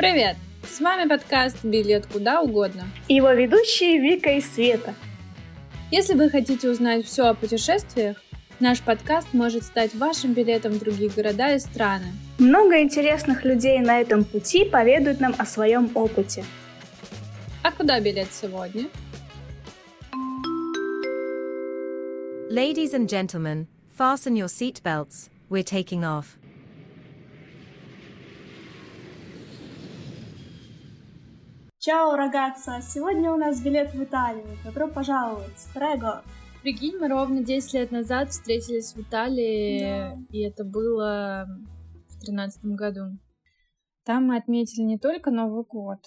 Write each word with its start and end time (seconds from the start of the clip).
Привет! 0.00 0.36
С 0.62 0.80
вами 0.80 1.06
подкаст 1.06 1.62
«Билет 1.62 2.06
куда 2.06 2.40
угодно». 2.40 2.84
И 3.06 3.16
его 3.16 3.32
ведущие 3.32 4.00
Вика 4.00 4.30
и 4.30 4.40
Света. 4.40 4.94
Если 5.90 6.14
вы 6.14 6.30
хотите 6.30 6.70
узнать 6.70 7.04
все 7.04 7.24
о 7.24 7.34
путешествиях, 7.34 8.16
наш 8.60 8.80
подкаст 8.80 9.34
может 9.34 9.62
стать 9.62 9.94
вашим 9.94 10.32
билетом 10.32 10.72
в 10.72 10.78
другие 10.78 11.10
города 11.10 11.54
и 11.54 11.58
страны. 11.58 12.06
Много 12.38 12.80
интересных 12.80 13.44
людей 13.44 13.78
на 13.80 14.00
этом 14.00 14.24
пути 14.24 14.64
поведают 14.64 15.20
нам 15.20 15.34
о 15.36 15.44
своем 15.44 15.90
опыте. 15.94 16.46
А 17.62 17.70
куда 17.70 18.00
билет 18.00 18.28
сегодня? 18.32 18.86
Ladies 22.50 22.94
and 22.94 23.06
gentlemen, 23.06 23.66
fasten 23.98 24.34
your 24.34 24.48
seatbelts. 24.48 25.28
We're 25.50 25.62
taking 25.62 26.04
off. 26.04 26.39
Чао, 31.82 32.14
рагazza! 32.14 32.82
Сегодня 32.82 33.32
у 33.32 33.38
нас 33.38 33.62
билет 33.62 33.94
в 33.94 34.04
Италию. 34.04 34.44
Добро 34.66 34.86
пожаловать! 34.86 35.66
Прего! 35.72 36.20
Прикинь, 36.60 36.98
мы 36.98 37.08
ровно 37.08 37.42
10 37.42 37.72
лет 37.72 37.90
назад 37.90 38.28
встретились 38.28 38.92
в 38.92 39.00
Италии, 39.00 39.80
да. 39.80 40.18
и 40.28 40.40
это 40.40 40.64
было 40.64 41.48
в 42.10 42.20
тринадцатом 42.20 42.76
году. 42.76 43.16
Там 44.04 44.26
мы 44.26 44.36
отметили 44.36 44.82
не 44.82 44.98
только 44.98 45.30
Новый 45.30 45.64
год, 45.64 46.00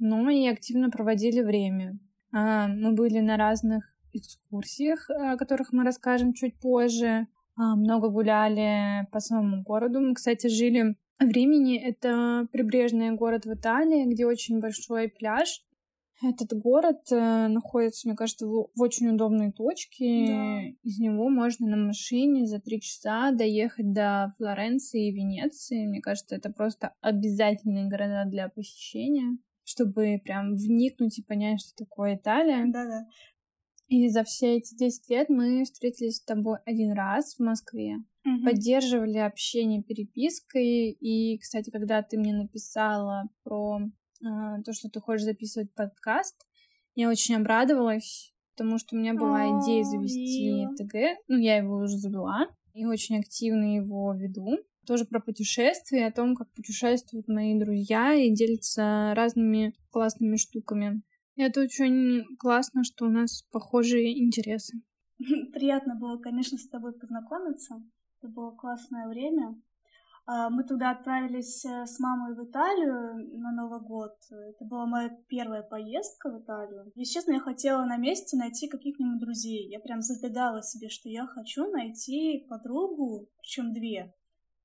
но 0.00 0.28
и 0.28 0.48
активно 0.48 0.90
проводили 0.90 1.40
время. 1.40 2.00
А, 2.34 2.66
мы 2.66 2.92
были 2.92 3.20
на 3.20 3.36
разных 3.36 3.84
экскурсиях, 4.12 5.08
о 5.08 5.36
которых 5.36 5.72
мы 5.72 5.84
расскажем 5.84 6.32
чуть 6.32 6.58
позже. 6.58 7.28
А, 7.54 7.76
много 7.76 8.08
гуляли 8.08 9.06
по 9.12 9.20
самому 9.20 9.62
городу. 9.62 10.00
Мы, 10.00 10.14
кстати, 10.14 10.48
жили 10.48 10.96
времени. 11.18 11.76
Это 11.76 12.46
прибрежный 12.52 13.12
город 13.12 13.44
в 13.44 13.54
Италии, 13.54 14.06
где 14.06 14.26
очень 14.26 14.60
большой 14.60 15.08
пляж. 15.08 15.62
Этот 16.22 16.56
город 16.56 17.00
э, 17.10 17.48
находится, 17.48 18.06
мне 18.06 18.16
кажется, 18.16 18.46
в, 18.46 18.70
в 18.74 18.80
очень 18.80 19.08
удобной 19.08 19.50
точке. 19.50 20.26
Да. 20.28 20.62
Из 20.84 21.00
него 21.00 21.28
можно 21.28 21.66
на 21.66 21.76
машине 21.76 22.46
за 22.46 22.60
три 22.60 22.80
часа 22.80 23.32
доехать 23.32 23.92
до 23.92 24.32
Флоренции 24.38 25.08
и 25.08 25.12
Венеции. 25.12 25.86
Мне 25.86 26.00
кажется, 26.00 26.36
это 26.36 26.50
просто 26.50 26.94
обязательные 27.00 27.88
города 27.88 28.24
для 28.26 28.48
посещения, 28.48 29.36
чтобы 29.64 30.20
прям 30.24 30.54
вникнуть 30.54 31.18
и 31.18 31.24
понять, 31.24 31.60
что 31.60 31.84
такое 31.84 32.14
Италия. 32.14 32.70
Да-да. 32.70 33.08
И 33.88 34.08
за 34.08 34.22
все 34.22 34.56
эти 34.58 34.76
10 34.76 35.10
лет 35.10 35.28
мы 35.28 35.64
встретились 35.64 36.18
с 36.18 36.24
тобой 36.24 36.58
один 36.64 36.92
раз 36.92 37.34
в 37.34 37.40
Москве 37.40 37.96
угу. 38.24 38.44
поддерживали 38.44 39.18
общение 39.18 39.82
перепиской. 39.82 40.90
И, 40.90 41.38
кстати, 41.38 41.70
когда 41.70 42.02
ты 42.02 42.18
мне 42.18 42.34
написала 42.34 43.28
про 43.44 43.80
э, 43.80 44.62
то, 44.64 44.72
что 44.72 44.88
ты 44.88 45.00
хочешь 45.00 45.24
записывать 45.24 45.72
подкаст, 45.74 46.36
я 46.94 47.08
очень 47.08 47.36
обрадовалась, 47.36 48.32
потому 48.54 48.78
что 48.78 48.96
у 48.96 48.98
меня 48.98 49.14
была 49.14 49.46
идея 49.60 49.82
завести 49.84 50.66
ТГ. 50.76 51.18
Ну, 51.28 51.38
я 51.38 51.56
его 51.56 51.76
уже 51.76 51.96
завела, 51.96 52.48
и 52.74 52.84
очень 52.84 53.18
активно 53.18 53.76
его 53.76 54.12
веду. 54.14 54.58
Тоже 54.86 55.04
про 55.04 55.20
путешествия, 55.20 56.06
о 56.06 56.12
том, 56.12 56.34
как 56.34 56.52
путешествуют 56.52 57.28
мои 57.28 57.58
друзья 57.58 58.14
и 58.14 58.34
делятся 58.34 59.14
разными 59.14 59.74
классными 59.90 60.36
штуками. 60.36 61.02
И 61.36 61.42
это 61.42 61.62
очень 61.62 62.24
классно, 62.36 62.84
что 62.84 63.06
у 63.06 63.08
нас 63.08 63.42
похожие 63.52 64.22
интересы. 64.22 64.82
Приятно 65.52 65.94
было, 65.94 66.18
конечно, 66.18 66.58
с 66.58 66.68
тобой 66.68 66.92
познакомиться. 66.92 67.76
Это 68.22 68.32
было 68.32 68.52
классное 68.52 69.08
время. 69.08 69.60
А, 70.26 70.48
мы 70.48 70.62
туда 70.62 70.92
отправились 70.92 71.64
э, 71.64 71.84
с 71.86 71.98
мамой 71.98 72.36
в 72.36 72.44
Италию 72.44 73.40
на 73.40 73.50
Новый 73.50 73.80
год. 73.80 74.12
Это 74.30 74.64
была 74.64 74.86
моя 74.86 75.10
первая 75.26 75.62
поездка 75.62 76.30
в 76.30 76.40
Италию. 76.40 76.92
Если 76.94 77.14
честно, 77.14 77.32
я 77.32 77.40
хотела 77.40 77.84
на 77.84 77.96
месте 77.96 78.36
найти 78.36 78.68
каких-нибудь 78.68 79.18
друзей. 79.18 79.68
Я 79.68 79.80
прям 79.80 80.02
загадала 80.02 80.62
себе, 80.62 80.88
что 80.88 81.08
я 81.08 81.26
хочу 81.26 81.68
найти 81.72 82.46
подругу, 82.48 83.28
причем 83.38 83.72
две. 83.72 84.14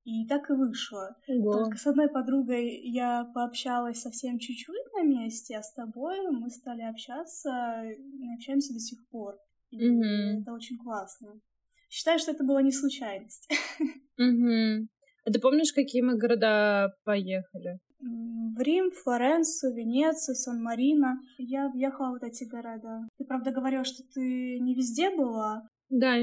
И 0.03 0.28
так 0.28 0.50
и 0.51 0.53
вышло. 0.53 1.18
Ого. 1.28 1.51
Только 1.51 1.78
с 1.78 1.88
одной 1.88 2.09
подругой 2.09 2.79
я 2.89 3.25
пообщалась 3.34 4.01
совсем 4.01 4.38
чуть-чуть 4.38 4.94
на 4.94 5.03
месте, 5.03 5.57
а 5.57 5.63
с 5.63 5.74
тобой 5.74 6.19
мы 6.29 6.51
стали 6.51 6.84
общаться 6.84 7.84
и 7.84 8.34
общаемся 8.35 8.74
до 8.74 8.79
сих 8.79 9.06
пор. 9.09 9.35
И 9.72 9.78
mm-hmm. 9.78 10.41
это 10.41 10.53
очень 10.53 10.78
классно. 10.78 11.41
Считаю, 11.90 12.20
что 12.20 12.31
это 12.31 12.44
была 12.44 12.62
не 12.62 12.72
случайность. 12.72 13.48
Угу. 14.20 14.88
А 15.25 15.31
ты 15.31 15.40
помнишь, 15.40 15.74
какие 15.74 16.02
мы 16.02 16.18
города 16.18 16.92
поехали? 17.03 17.80
В 18.00 18.59
Рим, 18.62 18.90
Флоренцию, 18.90 19.75
Венецию, 19.75 20.36
Сан-Марино. 20.36 21.20
Я 21.38 21.70
въехала 21.70 22.09
в 22.09 22.12
вот 22.14 22.24
эти 22.24 22.46
города. 22.46 23.08
Ты, 23.18 23.25
правда, 23.25 23.52
говорила, 23.52 23.84
что 23.84 24.02
ты 24.12 24.58
не 24.59 24.74
везде 24.74 25.16
была. 25.16 25.68
Да, 25.90 26.16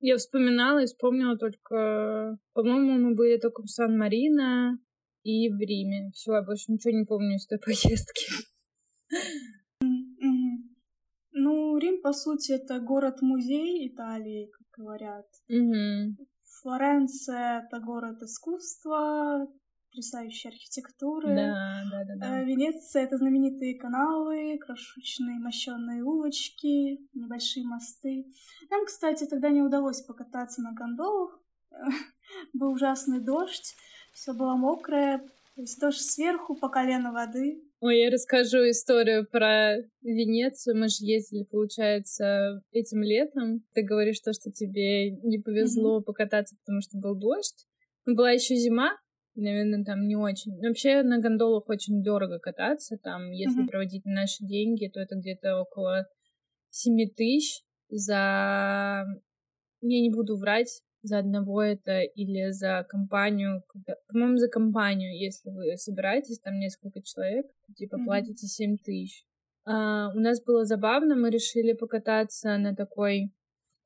я 0.00 0.16
вспоминала 0.16 0.82
и 0.82 0.86
вспомнила 0.86 1.36
только... 1.36 2.38
По-моему, 2.54 2.98
мы 2.98 3.14
были 3.14 3.38
только 3.38 3.62
в 3.62 3.68
Сан-Марино 3.68 4.78
и 5.22 5.48
в 5.48 5.58
Риме. 5.58 6.10
Все, 6.14 6.34
я 6.34 6.42
больше 6.42 6.72
ничего 6.72 6.98
не 6.98 7.04
помню 7.04 7.36
из 7.36 7.46
той 7.46 7.58
поездки. 7.64 8.26
Ну, 11.32 11.78
Рим, 11.78 12.00
по 12.02 12.12
сути, 12.12 12.52
это 12.52 12.80
город-музей 12.80 13.88
Италии, 13.88 14.50
говорят. 14.78 15.26
Mm-hmm. 15.50 16.16
Флоренция— 16.62 17.66
это 17.66 17.80
город 17.80 18.22
искусства, 18.22 19.46
потрясающей 19.88 20.50
архитектуры. 20.50 21.34
Да, 21.34 21.82
да, 21.90 22.04
да, 22.04 22.14
да. 22.16 22.42
Венеция— 22.42 23.02
это 23.04 23.16
знаменитые 23.16 23.78
каналы, 23.78 24.58
крошечные 24.58 25.38
мощенные 25.38 26.02
улочки, 26.02 26.98
небольшие 27.14 27.66
мосты. 27.66 28.26
Нам, 28.70 28.86
кстати, 28.86 29.24
тогда 29.26 29.50
не 29.50 29.62
удалось 29.62 30.02
покататься 30.02 30.62
на 30.62 30.72
гондолах. 30.72 31.38
Был 32.52 32.72
ужасный 32.72 33.20
дождь, 33.20 33.74
все 34.12 34.32
было 34.32 34.54
мокрое, 34.56 35.18
то 35.54 35.62
есть 35.62 35.80
дождь 35.80 36.00
сверху 36.00 36.54
по 36.54 36.68
колено 36.68 37.12
воды. 37.12 37.62
Ой, 37.80 38.00
я 38.00 38.10
расскажу 38.10 38.58
историю 38.68 39.24
про 39.30 39.76
Венецию. 40.02 40.76
Мы 40.76 40.88
же 40.88 40.96
ездили, 41.04 41.44
получается, 41.44 42.60
этим 42.72 43.02
летом. 43.02 43.64
Ты 43.72 43.82
говоришь 43.82 44.18
то, 44.18 44.32
что 44.32 44.50
тебе 44.50 45.12
не 45.12 45.38
повезло 45.38 45.98
mm-hmm. 46.00 46.04
покататься, 46.04 46.56
потому 46.56 46.80
что 46.80 46.98
был 46.98 47.14
дождь. 47.14 47.66
Но 48.04 48.16
была 48.16 48.32
еще 48.32 48.56
зима, 48.56 48.98
наверное, 49.36 49.84
там 49.84 50.08
не 50.08 50.16
очень. 50.16 50.58
вообще 50.60 51.02
на 51.04 51.20
гондолах 51.20 51.68
очень 51.68 52.02
дорого 52.02 52.40
кататься. 52.40 52.98
Там, 53.00 53.30
если 53.30 53.62
mm-hmm. 53.62 53.68
проводить 53.68 54.04
наши 54.04 54.44
деньги, 54.44 54.88
то 54.88 54.98
это 54.98 55.14
где-то 55.14 55.60
около 55.60 56.08
7 56.70 56.96
тысяч 57.14 57.62
за... 57.90 59.06
Я 59.80 60.00
не 60.00 60.10
буду 60.10 60.36
врать, 60.36 60.82
за 61.08 61.18
одного 61.18 61.62
это 61.62 62.00
или 62.02 62.50
за 62.50 62.86
компанию, 62.88 63.62
по-моему, 64.08 64.36
за 64.36 64.48
компанию, 64.48 65.18
если 65.18 65.50
вы 65.50 65.76
собираетесь, 65.76 66.38
там 66.38 66.58
несколько 66.58 67.02
человек, 67.02 67.46
типа 67.76 67.96
mm-hmm. 67.96 68.04
платите 68.04 68.46
7 68.46 68.76
тысяч. 68.78 69.24
А, 69.64 70.10
у 70.14 70.20
нас 70.20 70.42
было 70.42 70.64
забавно, 70.64 71.16
мы 71.16 71.30
решили 71.30 71.72
покататься 71.72 72.56
на 72.58 72.74
такой 72.74 73.32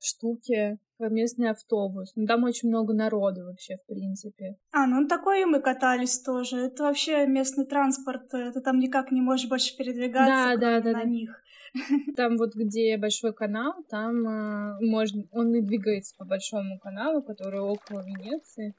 штуке, 0.01 0.79
местный 0.99 1.51
автобус. 1.51 2.13
Ну, 2.15 2.27
там 2.27 2.45
очень 2.45 2.69
много 2.69 2.93
народу 2.95 3.45
вообще, 3.45 3.77
в 3.77 3.87
принципе. 3.87 4.57
А, 4.73 4.87
ну 4.87 5.09
такой 5.09 5.43
и 5.43 5.45
мы 5.45 5.61
катались 5.61 6.21
тоже. 6.21 6.59
Это 6.59 6.85
вообще 6.85 7.27
местный 7.27 7.67
транспорт, 7.67 8.29
ты 8.29 8.61
там 8.61 8.79
никак 8.79 9.11
не 9.11 9.21
можешь 9.21 9.49
больше 9.49 9.77
передвигаться 9.77 10.61
да, 10.61 10.79
да, 10.79 10.81
да, 10.81 10.93
на 10.93 11.03
да. 11.03 11.05
них. 11.05 11.42
Там 12.17 12.37
вот 12.37 12.55
где 12.55 12.97
большой 12.99 13.33
канал, 13.33 13.73
там 13.89 14.27
э, 14.27 14.79
можно, 14.81 15.25
он 15.33 15.55
и 15.55 15.63
двигается 15.63 16.15
по 16.19 16.25
большому 16.25 16.79
каналу, 16.79 17.23
который 17.23 17.61
около 17.61 18.05
Венеции, 18.05 18.75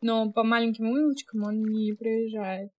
но 0.00 0.30
по 0.30 0.44
маленьким 0.44 0.88
улочкам 0.88 1.42
он 1.42 1.64
не 1.64 1.92
проезжает. 1.94 2.70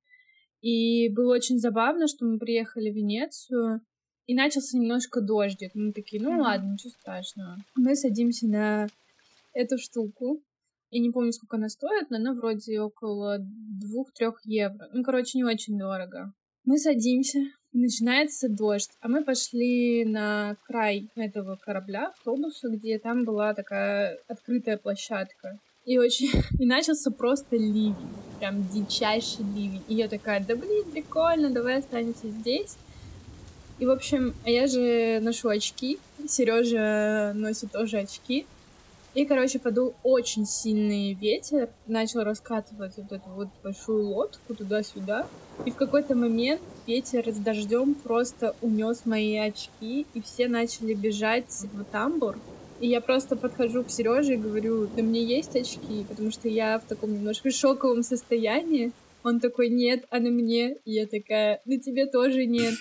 И 0.61 1.09
было 1.09 1.35
очень 1.35 1.57
забавно, 1.57 2.07
что 2.07 2.25
мы 2.25 2.39
приехали 2.39 2.89
в 2.89 2.95
Венецию, 2.95 3.81
и 4.27 4.35
начался 4.35 4.77
немножко 4.77 5.21
дождик. 5.21 5.71
Мы 5.73 5.91
такие, 5.91 6.21
ну 6.21 6.33
mm-hmm. 6.33 6.41
ладно, 6.41 6.73
ничего 6.73 6.91
страшного. 6.91 7.57
Мы 7.75 7.95
садимся 7.95 8.47
на 8.47 8.87
эту 9.53 9.79
штуку. 9.79 10.43
Я 10.91 11.01
не 11.01 11.09
помню, 11.09 11.31
сколько 11.31 11.57
она 11.57 11.67
стоит, 11.67 12.11
но 12.11 12.17
она 12.17 12.33
вроде 12.33 12.79
около 12.79 13.37
двух-трех 13.39 14.39
евро. 14.43 14.87
Ну, 14.93 15.03
короче, 15.03 15.37
не 15.39 15.43
очень 15.43 15.79
дорого. 15.79 16.31
Мы 16.63 16.77
садимся, 16.77 17.39
начинается 17.73 18.49
дождь, 18.49 18.91
а 19.01 19.07
мы 19.07 19.23
пошли 19.23 20.05
на 20.05 20.55
край 20.65 21.07
этого 21.15 21.55
корабля, 21.55 22.07
автобуса, 22.07 22.69
где 22.69 22.99
там 22.99 23.25
была 23.25 23.53
такая 23.53 24.17
открытая 24.27 24.77
площадка. 24.77 25.59
И 25.85 25.97
очень... 25.97 26.31
И 26.59 26.65
начался 26.65 27.11
просто 27.11 27.55
ливень. 27.55 27.95
Прям 28.39 28.67
дичайший 28.69 29.45
ливень. 29.55 29.83
И 29.87 29.95
я 29.95 30.07
такая, 30.07 30.43
да 30.45 30.55
блин, 30.55 30.85
прикольно, 30.91 31.49
давай 31.49 31.79
останемся 31.79 32.29
здесь. 32.29 32.77
И, 33.79 33.85
в 33.85 33.91
общем, 33.91 34.33
я 34.45 34.67
же 34.67 35.19
ношу 35.21 35.49
очки. 35.49 35.99
Сережа 36.27 37.31
носит 37.33 37.71
тоже 37.71 37.99
очки. 37.99 38.45
И, 39.15 39.25
короче, 39.25 39.57
подул 39.57 39.95
очень 40.03 40.45
сильный 40.45 41.13
ветер, 41.13 41.69
начал 41.87 42.23
раскатывать 42.23 42.93
вот 42.97 43.11
эту 43.11 43.29
вот 43.29 43.47
большую 43.63 44.07
лодку 44.07 44.53
туда-сюда. 44.53 45.27
И 45.65 45.71
в 45.71 45.75
какой-то 45.75 46.15
момент 46.15 46.61
ветер 46.85 47.27
с 47.27 47.37
дождем 47.37 47.95
просто 47.95 48.55
унес 48.61 49.05
мои 49.05 49.35
очки, 49.35 50.05
и 50.13 50.21
все 50.21 50.47
начали 50.47 50.93
бежать 50.93 51.49
в 51.73 51.83
тамбур. 51.85 52.37
И 52.79 52.87
я 52.87 53.01
просто 53.01 53.35
подхожу 53.35 53.83
к 53.83 53.89
Сереже 53.89 54.35
и 54.35 54.37
говорю, 54.37 54.87
да 54.95 55.01
мне 55.01 55.23
есть 55.23 55.55
очки, 55.55 56.05
потому 56.07 56.31
что 56.31 56.47
я 56.47 56.79
в 56.79 56.83
таком 56.85 57.13
немножко 57.13 57.51
шоковом 57.51 58.03
состоянии. 58.03 58.91
Он 59.23 59.39
такой, 59.41 59.69
нет, 59.69 60.05
а 60.11 60.19
на 60.19 60.29
мне. 60.29 60.77
И 60.85 60.93
я 60.93 61.05
такая, 61.05 61.61
на 61.65 61.77
тебе 61.77 62.05
тоже 62.05 62.45
нет. 62.45 62.75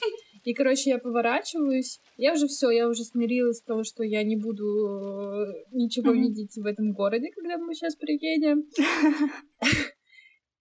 И, 0.49 0.55
короче, 0.55 0.89
я 0.89 0.99
поворачиваюсь. 0.99 2.01
Я 2.17 2.33
уже 2.33 2.47
все, 2.47 2.71
я 2.71 2.89
уже 2.89 3.05
смирилась 3.05 3.59
с 3.59 3.63
того, 3.63 3.85
что 3.85 4.03
я 4.03 4.23
не 4.23 4.35
буду 4.35 4.65
э, 4.65 5.65
ничего 5.73 6.15
mm-hmm. 6.15 6.21
видеть 6.21 6.57
в 6.57 6.65
этом 6.65 6.95
городе, 6.95 7.31
когда 7.37 7.59
мы 7.59 7.75
сейчас 7.75 7.97
приедем. 7.97 8.65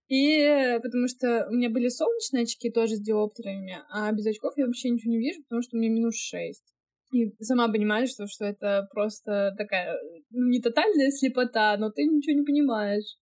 И 0.10 0.78
потому 0.84 1.07
что 1.07 1.48
у 1.50 1.54
меня 1.54 1.69
были 1.69 1.88
солнечные 1.88 2.44
очки 2.44 2.69
тоже 2.69 2.98
с 2.98 3.00
диоптриями, 3.00 3.78
а 3.89 4.12
без 4.12 4.25
очков 4.28 4.57
я 4.57 4.66
вообще 4.66 4.89
ничего 4.89 5.13
не 5.13 5.19
вижу, 5.19 5.42
потому 5.44 5.62
что 5.62 5.78
у 5.78 5.80
меня 5.80 5.89
минус 5.89 6.18
6. 6.18 6.62
И 7.13 7.31
сама 7.39 7.69
понимаешь, 7.69 8.10
что, 8.10 8.28
что 8.28 8.44
это 8.44 8.89
просто 8.92 9.56
такая, 9.57 9.98
ну, 10.31 10.50
не 10.50 10.60
тотальная 10.60 11.12
слепота, 11.12 11.78
но 11.78 11.92
ты 11.92 12.04
ничего 12.04 12.38
не 12.38 12.44
понимаешь. 12.44 13.16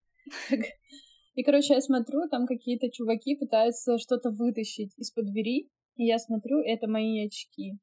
И, 1.36 1.44
короче, 1.44 1.76
я 1.76 1.82
смотрю, 1.82 2.28
там 2.32 2.48
какие-то 2.48 2.90
чуваки 2.90 3.36
пытаются 3.36 4.00
что-то 4.00 4.32
вытащить 4.32 4.98
из-под 4.98 5.26
двери, 5.26 5.70
и 5.96 6.06
я 6.06 6.20
смотрю, 6.20 6.60
это 6.60 6.88
мои 6.88 7.26
очки. 7.26 7.78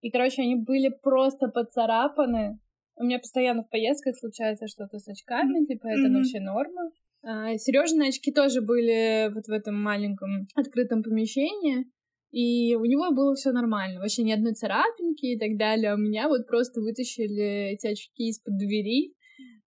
И, 0.00 0.10
короче, 0.10 0.42
они 0.42 0.56
были 0.56 0.88
просто 1.02 1.48
поцарапаны. 1.48 2.58
У 2.96 3.04
меня 3.04 3.18
постоянно 3.18 3.62
в 3.62 3.70
поездках 3.70 4.16
случается 4.16 4.68
что-то 4.68 4.98
с 4.98 5.08
очками, 5.08 5.66
типа 5.66 5.88
это 5.88 6.08
mm-hmm. 6.08 6.14
вообще 6.14 6.40
норма. 6.40 6.90
А, 7.22 7.56
Сережины 7.56 8.08
очки 8.08 8.32
тоже 8.32 8.60
были 8.60 9.32
вот 9.34 9.46
в 9.46 9.50
этом 9.50 9.74
маленьком 9.82 10.46
открытом 10.54 11.02
помещении. 11.02 11.86
И 12.30 12.74
у 12.74 12.84
него 12.84 13.12
было 13.12 13.34
все 13.34 13.52
нормально, 13.52 14.00
вообще 14.00 14.22
ни 14.22 14.32
одной 14.32 14.54
царапинки 14.54 15.26
и 15.26 15.38
так 15.38 15.56
далее. 15.56 15.94
У 15.94 15.98
меня 15.98 16.28
вот 16.28 16.46
просто 16.46 16.80
вытащили 16.80 17.72
эти 17.72 17.86
очки 17.86 18.28
из-под 18.28 18.58
двери, 18.58 19.14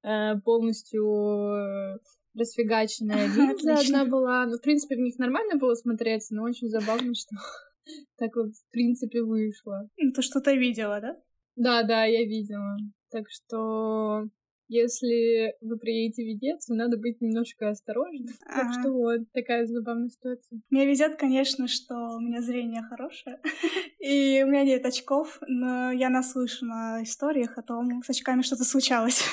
э, 0.04 0.39
полностью 0.44 1.04
э, 1.04 1.98
расфигаченная 2.35 3.27
линза 3.27 3.75
одна 3.75 4.05
была. 4.05 4.45
Ну, 4.45 4.57
в 4.57 4.61
принципе, 4.61 4.95
в 4.95 4.99
них 4.99 5.17
нормально 5.17 5.57
было 5.57 5.75
смотреться, 5.75 6.35
но 6.35 6.43
очень 6.43 6.67
забавно, 6.67 7.13
что 7.13 7.35
так 8.17 8.35
вот, 8.35 8.51
в 8.53 8.71
принципе, 8.71 9.21
вышло. 9.21 9.89
Ну, 9.97 10.11
ты 10.11 10.21
что-то 10.21 10.53
видела, 10.53 10.99
да? 11.01 11.17
Да, 11.55 11.83
да, 11.83 12.05
я 12.05 12.25
видела. 12.25 12.77
Так 13.11 13.25
что 13.29 14.29
если 14.69 15.55
вы 15.61 15.77
приедете 15.77 16.23
в 16.23 16.27
Венецию, 16.27 16.77
надо 16.77 16.95
быть 16.97 17.19
немножко 17.21 17.69
осторожным. 17.69 18.27
Ага. 18.45 18.61
Так 18.61 18.79
что 18.79 18.91
вот, 18.91 19.21
такая 19.33 19.65
забавная 19.65 20.09
ситуация. 20.09 20.61
Мне 20.69 20.85
везет, 20.85 21.15
конечно, 21.15 21.67
что 21.67 21.95
у 21.95 22.19
меня 22.21 22.41
зрение 22.41 22.83
хорошее, 22.83 23.41
и 23.99 24.43
у 24.43 24.47
меня 24.47 24.63
нет 24.63 24.85
очков, 24.85 25.39
но 25.47 25.91
я 25.91 26.09
наслышана 26.09 26.97
о 26.97 27.03
историях 27.03 27.57
о 27.57 27.63
том, 27.63 28.03
с 28.03 28.09
очками 28.11 28.43
что-то 28.43 28.63
случалось. 28.63 29.23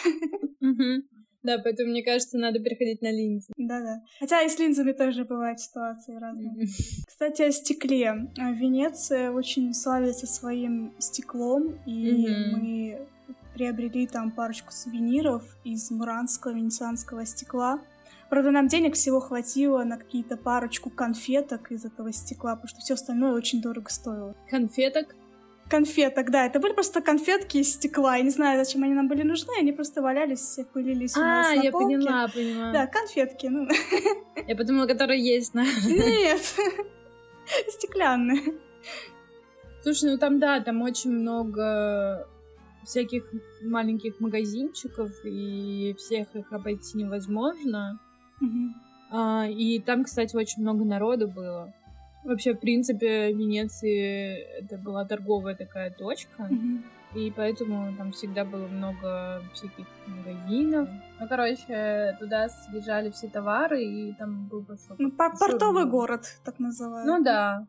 Да, 1.46 1.58
поэтому, 1.62 1.90
мне 1.90 2.02
кажется, 2.02 2.36
надо 2.38 2.58
переходить 2.58 3.02
на 3.02 3.12
линзы. 3.12 3.52
Да-да. 3.56 4.02
Хотя 4.18 4.42
и 4.42 4.48
с 4.48 4.58
линзами 4.58 4.90
тоже 4.90 5.24
бывают 5.24 5.60
ситуации 5.60 6.18
разные. 6.18 6.66
Кстати, 7.06 7.42
о 7.42 7.52
стекле. 7.52 8.28
Венеция 8.36 9.30
очень 9.30 9.72
славится 9.72 10.26
своим 10.26 10.92
стеклом, 10.98 11.78
и 11.86 12.26
мы 12.52 13.06
приобрели 13.54 14.08
там 14.08 14.32
парочку 14.32 14.72
сувениров 14.72 15.44
из 15.62 15.88
муранского 15.92 16.52
венецианского 16.52 17.24
стекла. 17.24 17.80
Правда, 18.28 18.50
нам 18.50 18.66
денег 18.66 18.94
всего 18.94 19.20
хватило 19.20 19.84
на 19.84 19.98
какие-то 19.98 20.36
парочку 20.36 20.90
конфеток 20.90 21.70
из 21.70 21.84
этого 21.84 22.12
стекла, 22.12 22.56
потому 22.56 22.68
что 22.68 22.80
все 22.80 22.94
остальное 22.94 23.34
очень 23.34 23.62
дорого 23.62 23.88
стоило. 23.88 24.34
Конфеток? 24.50 25.14
Конфеток, 25.68 26.30
да, 26.30 26.46
это 26.46 26.60
были 26.60 26.72
просто 26.72 27.00
конфетки 27.00 27.58
из 27.58 27.74
стекла. 27.74 28.16
Я 28.16 28.22
не 28.22 28.30
знаю, 28.30 28.64
зачем 28.64 28.84
они 28.84 28.94
нам 28.94 29.08
были 29.08 29.22
нужны, 29.22 29.52
они 29.58 29.72
просто 29.72 30.02
валялись, 30.02 30.58
пылились 30.72 31.16
у 31.16 31.20
нас 31.20 31.48
а, 31.48 31.56
на 31.56 31.62
я 31.62 31.70
полке. 31.70 31.96
поняла, 31.96 32.28
поняла. 32.28 32.72
Да, 32.72 32.86
конфетки, 32.86 33.46
ну. 33.46 33.68
Я 34.46 34.56
подумала, 34.56 34.86
которые 34.86 35.24
есть, 35.24 35.54
на. 35.54 35.64
Нет, 35.64 36.40
стеклянные. 37.68 38.42
Слушай, 39.82 40.10
ну 40.10 40.18
там, 40.18 40.38
да, 40.38 40.60
там 40.60 40.82
очень 40.82 41.10
много 41.10 42.28
всяких 42.84 43.24
маленьких 43.62 44.20
магазинчиков, 44.20 45.10
и 45.24 45.94
всех 45.98 46.34
их 46.34 46.52
обойти 46.52 46.98
невозможно. 46.98 48.00
А, 49.10 49.46
и 49.48 49.80
там, 49.80 50.04
кстати, 50.04 50.34
очень 50.36 50.62
много 50.62 50.84
народу 50.84 51.28
было. 51.28 51.72
Вообще, 52.26 52.54
в 52.54 52.58
принципе, 52.58 53.32
в 53.32 53.38
Венеции 53.38 54.38
это 54.58 54.76
была 54.76 55.04
торговая 55.04 55.54
такая 55.54 55.90
точка. 55.90 56.42
Mm-hmm. 56.42 56.82
И 57.14 57.32
поэтому 57.34 57.96
там 57.96 58.12
всегда 58.12 58.44
было 58.44 58.66
много 58.66 59.42
всяких 59.54 59.86
магазинов. 60.06 60.88
Ну, 61.20 61.28
короче, 61.28 62.16
туда 62.20 62.48
съезжали 62.48 63.10
все 63.10 63.28
товары, 63.28 63.82
и 63.82 64.12
там 64.18 64.48
был 64.48 64.60
большой... 64.60 64.96
Ну, 64.98 65.10
портовый 65.12 65.86
город, 65.86 66.26
так 66.44 66.58
называемый. 66.58 67.18
Ну 67.18 67.24
да. 67.24 67.66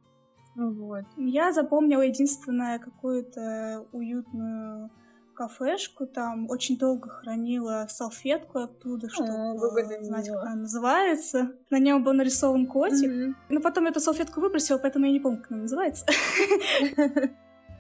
Вот. 0.55 1.05
Я 1.17 1.53
запомнила 1.53 2.01
единственное 2.01 2.79
какую-то 2.79 3.85
уютную 3.91 4.89
кафешку, 5.37 6.07
там 6.07 6.49
очень 6.49 6.77
долго 6.77 7.09
хранила 7.09 7.85
салфетку 7.89 8.59
оттуда, 8.59 9.07
чтобы 9.09 9.29
а, 9.29 10.03
знать, 10.03 10.27
как 10.27 10.43
она 10.43 10.55
называется. 10.55 11.51
На 11.69 11.77
нем 11.77 12.03
был 12.03 12.13
нарисован 12.13 12.65
котик. 12.65 13.09
Mm-hmm. 13.09 13.33
Но 13.49 13.61
потом 13.61 13.85
эту 13.85 13.99
салфетку 13.99 14.41
выбросила, 14.41 14.79
поэтому 14.79 15.05
я 15.05 15.11
не 15.11 15.19
помню, 15.19 15.41
как 15.41 15.51
она 15.51 15.61
называется. 15.61 16.05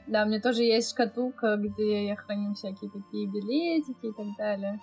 Да, 0.07 0.23
у 0.23 0.27
меня 0.27 0.39
тоже 0.39 0.63
есть 0.63 0.91
шкатулка, 0.91 1.57
где 1.57 2.07
я 2.07 2.15
храню 2.15 2.53
всякие 2.53 2.89
такие 2.89 3.27
билетики 3.27 4.05
и 4.05 4.13
так 4.13 4.37
далее. 4.37 4.79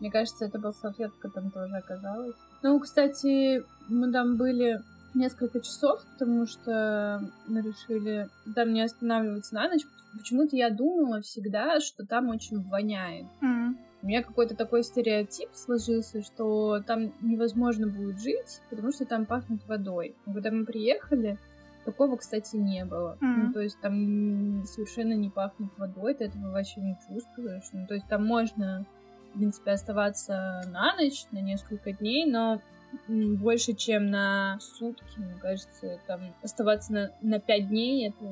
Мне 0.00 0.10
кажется, 0.10 0.46
это 0.46 0.58
была 0.58 0.72
салфетка 0.72 1.28
там 1.28 1.50
тоже 1.50 1.76
оказалась. 1.76 2.36
Ну, 2.62 2.80
кстати, 2.80 3.62
мы 3.90 4.10
там 4.10 4.38
были 4.38 4.80
несколько 5.16 5.60
часов, 5.60 6.04
потому 6.12 6.46
что 6.46 7.22
мы 7.46 7.62
решили 7.62 8.28
там 8.54 8.72
не 8.72 8.82
останавливаться 8.82 9.54
на 9.54 9.68
ночь. 9.68 9.82
Почему-то 10.16 10.56
я 10.56 10.70
думала 10.70 11.20
всегда, 11.20 11.80
что 11.80 12.06
там 12.06 12.28
очень 12.28 12.62
воняет. 12.62 13.26
Mm. 13.42 13.74
У 14.02 14.06
меня 14.06 14.22
какой-то 14.22 14.54
такой 14.54 14.84
стереотип 14.84 15.48
сложился, 15.52 16.22
что 16.22 16.80
там 16.86 17.12
невозможно 17.20 17.88
будет 17.88 18.20
жить, 18.20 18.60
потому 18.70 18.92
что 18.92 19.04
там 19.04 19.26
пахнет 19.26 19.66
водой. 19.66 20.14
Когда 20.24 20.50
мы 20.50 20.64
приехали, 20.64 21.38
такого, 21.84 22.16
кстати, 22.16 22.56
не 22.56 22.84
было. 22.84 23.16
Mm. 23.20 23.34
Ну, 23.36 23.52
то 23.52 23.60
есть 23.60 23.80
там 23.80 24.64
совершенно 24.66 25.14
не 25.14 25.30
пахнет 25.30 25.70
водой, 25.78 26.14
ты 26.14 26.24
этого 26.24 26.50
вообще 26.52 26.80
не 26.80 26.96
чувствуешь. 27.08 27.64
Ну, 27.72 27.86
то 27.86 27.94
есть 27.94 28.06
там 28.08 28.24
можно, 28.24 28.84
в 29.30 29.38
принципе, 29.38 29.72
оставаться 29.72 30.62
на 30.70 30.94
ночь, 30.96 31.24
на 31.30 31.40
несколько 31.40 31.92
дней, 31.92 32.26
но 32.30 32.60
больше, 33.08 33.74
чем 33.74 34.10
на 34.10 34.58
сутки, 34.60 35.18
мне 35.18 35.34
кажется, 35.40 36.00
там 36.06 36.20
оставаться 36.42 36.92
на, 36.92 37.10
на 37.22 37.38
пять 37.38 37.68
дней 37.68 38.08
это 38.08 38.24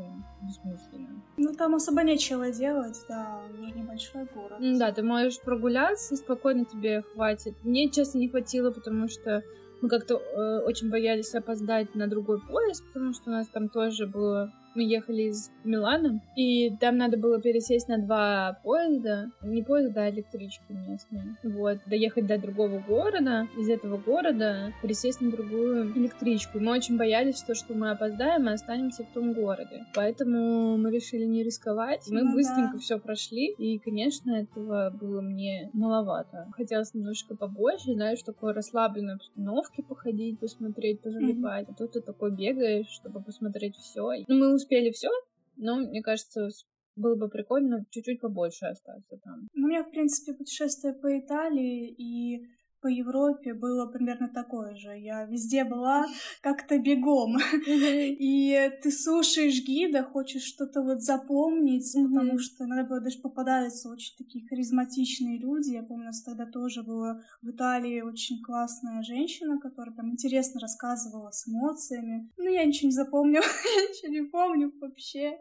бессмысленно. 0.43 1.23
Ну, 1.37 1.53
там 1.55 1.75
особо 1.75 2.03
нечего 2.03 2.51
делать, 2.51 2.99
да, 3.09 3.41
небольшой 3.59 4.27
город. 4.35 4.59
Да, 4.79 4.93
ты 4.93 5.03
можешь 5.03 5.41
прогуляться, 5.41 6.17
спокойно 6.17 6.65
тебе 6.65 7.03
хватит. 7.03 7.55
Мне, 7.63 7.91
честно, 7.91 8.19
не 8.19 8.29
хватило, 8.29 8.71
потому 8.71 9.09
что 9.09 9.43
мы 9.81 9.89
как-то 9.89 10.15
э, 10.15 10.61
очень 10.65 10.91
боялись 10.91 11.35
опоздать 11.35 11.95
на 11.95 12.07
другой 12.07 12.41
поезд, 12.41 12.85
потому 12.93 13.13
что 13.13 13.31
у 13.31 13.33
нас 13.33 13.49
там 13.49 13.69
тоже 13.69 14.07
было 14.07 14.53
мы 14.75 14.83
ехали 14.83 15.23
из 15.25 15.51
Милана, 15.65 16.21
и 16.37 16.77
там 16.77 16.97
надо 16.97 17.17
было 17.17 17.41
пересесть 17.41 17.89
на 17.89 17.99
два 17.99 18.59
поезда, 18.63 19.31
не 19.43 19.63
поезда, 19.63 20.05
а 20.05 20.11
электрички 20.11 20.65
местные. 20.71 21.37
Вот, 21.43 21.79
доехать 21.87 22.27
до 22.27 22.39
другого 22.39 22.81
города, 22.81 23.49
из 23.57 23.69
этого 23.69 23.97
города 23.97 24.73
пересесть 24.83 25.21
на 25.21 25.31
другую 25.31 25.93
электричку. 25.97 26.59
Мы 26.61 26.73
очень 26.73 26.97
боялись, 26.97 27.43
то, 27.43 27.55
что 27.55 27.75
мы 27.75 27.91
опоздаем 27.91 28.49
и 28.49 28.53
останемся 28.53 29.05
в 29.05 29.13
том 29.13 29.33
городе. 29.33 29.85
Поэтому 29.95 30.77
мы 30.77 30.91
решили 30.91 31.25
не 31.25 31.43
рисковать. 31.43 32.07
Мы 32.11 32.23
ну, 32.23 32.35
быстренько 32.35 32.75
да. 32.75 32.79
все 32.79 32.99
прошли, 32.99 33.53
и, 33.53 33.79
конечно, 33.79 34.33
этого 34.33 34.91
было 34.91 35.21
мне 35.21 35.71
маловато. 35.73 36.49
Хотелось 36.53 36.95
немножко 36.95 37.37
побольше, 37.37 37.95
знаешь, 37.95 38.21
в 38.21 38.25
такой 38.25 38.53
расслабленной 38.53 39.15
обстановке 39.15 39.83
походить, 39.83 40.39
посмотреть, 40.39 41.01
позалипать. 41.01 41.69
Mm-hmm. 41.69 41.73
А 41.73 41.79
тут 41.79 41.93
ты 41.93 42.01
такой 42.01 42.31
бегаешь, 42.33 42.89
чтобы 42.89 43.23
посмотреть 43.23 43.77
все. 43.77 44.25
Ну, 44.27 44.39
мы 44.39 44.53
успели 44.65 44.91
все, 44.91 45.09
но 45.57 45.77
мне 45.77 46.03
кажется, 46.03 46.49
было 46.97 47.17
бы 47.17 47.29
прикольно 47.29 47.85
чуть-чуть 47.91 48.21
побольше 48.21 48.67
остаться 48.67 49.19
там. 49.23 49.49
Ну, 49.55 49.67
у 49.67 49.69
меня, 49.69 49.83
в 49.83 49.91
принципе, 49.91 50.35
путешествие 50.35 50.95
по 50.95 51.19
Италии 51.19 51.89
и 51.89 52.47
по 52.85 52.89
Европе 52.89 53.55
было 53.55 53.87
примерно 53.87 54.29
такое 54.29 54.75
же. 54.75 54.91
Я 54.99 55.25
везде 55.25 55.65
была 55.65 56.07
как-то 56.43 56.79
бегом. 56.79 57.39
И 57.67 58.71
ты 58.83 58.91
слушаешь 58.91 59.65
гида, 59.65 60.03
хочешь 60.03 60.43
что-то 60.43 60.83
вот 60.83 61.01
запомнить, 61.01 61.91
потому 61.95 62.39
что 62.39 62.67
надо 62.67 62.87
было 62.87 63.01
даже 63.01 63.21
попадаются 63.21 63.89
очень 63.89 64.15
такие 64.19 64.47
харизматичные 64.47 65.39
люди. 65.39 65.71
Я 65.71 65.83
помню, 65.83 66.03
у 66.03 66.07
нас 66.09 66.23
тогда 66.23 66.45
тоже 66.45 66.83
была 66.83 67.23
в 67.41 67.49
Италии 67.49 68.03
очень 68.03 68.43
классная 68.43 69.03
женщина, 69.03 69.59
которая 69.59 69.97
там 69.97 70.11
интересно 70.11 70.61
рассказывала 70.61 71.31
с 71.31 71.49
эмоциями. 71.49 72.31
Но 72.37 72.51
я 72.51 72.67
ничего 72.67 72.89
не 72.89 72.95
запомнила, 72.95 73.45
я 73.77 73.83
ничего 73.89 74.13
не 74.13 74.29
помню 74.29 74.73
вообще. 74.79 75.39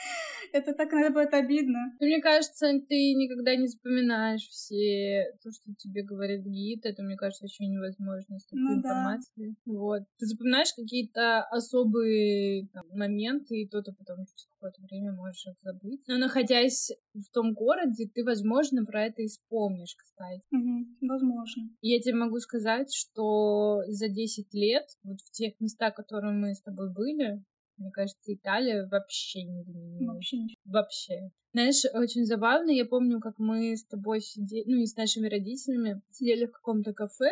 Это 0.52 0.72
так 0.74 0.92
надо 0.92 1.12
будет 1.12 1.32
обидно. 1.34 1.92
Мне 2.00 2.20
кажется, 2.20 2.66
ты 2.88 3.14
никогда 3.14 3.54
не 3.56 3.66
вспоминаешь 3.66 4.46
все 4.48 5.32
то, 5.42 5.50
что 5.52 5.74
тебе 5.74 6.02
говорит 6.02 6.44
гид. 6.44 6.84
Это, 6.84 7.02
мне 7.02 7.16
кажется, 7.16 7.46
еще 7.46 7.66
невозможно 7.66 8.38
с 8.38 8.46
такой 8.46 8.62
ну, 8.62 8.78
информацией. 8.78 9.56
Да. 9.64 9.72
Вот. 9.72 10.02
Ты 10.18 10.26
запоминаешь 10.26 10.72
какие-то 10.74 11.42
особые 11.42 12.68
там, 12.72 12.84
моменты, 12.92 13.62
и 13.62 13.68
то 13.68 13.82
ты 13.82 13.92
потом 13.92 14.24
через 14.26 14.48
какое-то 14.54 14.82
время 14.82 15.12
можешь 15.12 15.46
их 15.46 15.54
забыть. 15.62 16.02
Но 16.06 16.18
находясь 16.18 16.90
в 17.14 17.30
том 17.32 17.54
городе, 17.54 18.08
ты, 18.12 18.24
возможно, 18.24 18.84
про 18.84 19.06
это 19.06 19.22
и 19.22 19.26
вспомнишь, 19.26 19.94
кстати. 19.96 20.42
Угу, 20.50 21.08
возможно. 21.08 21.70
Я 21.80 22.00
тебе 22.00 22.14
могу 22.14 22.38
сказать, 22.38 22.92
что 22.92 23.82
за 23.86 24.08
10 24.08 24.52
лет 24.54 24.86
вот 25.02 25.20
в 25.20 25.30
тех 25.30 25.54
местах, 25.60 25.94
в 25.94 25.96
которых 25.96 26.32
мы 26.32 26.54
с 26.54 26.60
тобой 26.60 26.92
были, 26.92 27.42
мне 27.80 27.90
кажется, 27.90 28.32
Италия 28.32 28.86
вообще 28.86 29.42
не 29.42 29.62
изменилась. 29.62 30.14
Вообще 30.14 30.36
Вообще. 30.64 31.30
Знаешь, 31.52 31.82
очень 31.94 32.26
забавно, 32.26 32.70
я 32.70 32.84
помню, 32.84 33.20
как 33.20 33.38
мы 33.38 33.76
с 33.76 33.84
тобой 33.84 34.20
сидели, 34.20 34.64
ну 34.66 34.76
и 34.76 34.86
с 34.86 34.96
нашими 34.96 35.28
родителями 35.28 36.00
сидели 36.10 36.46
в 36.46 36.52
каком-то 36.52 36.92
кафе. 36.92 37.30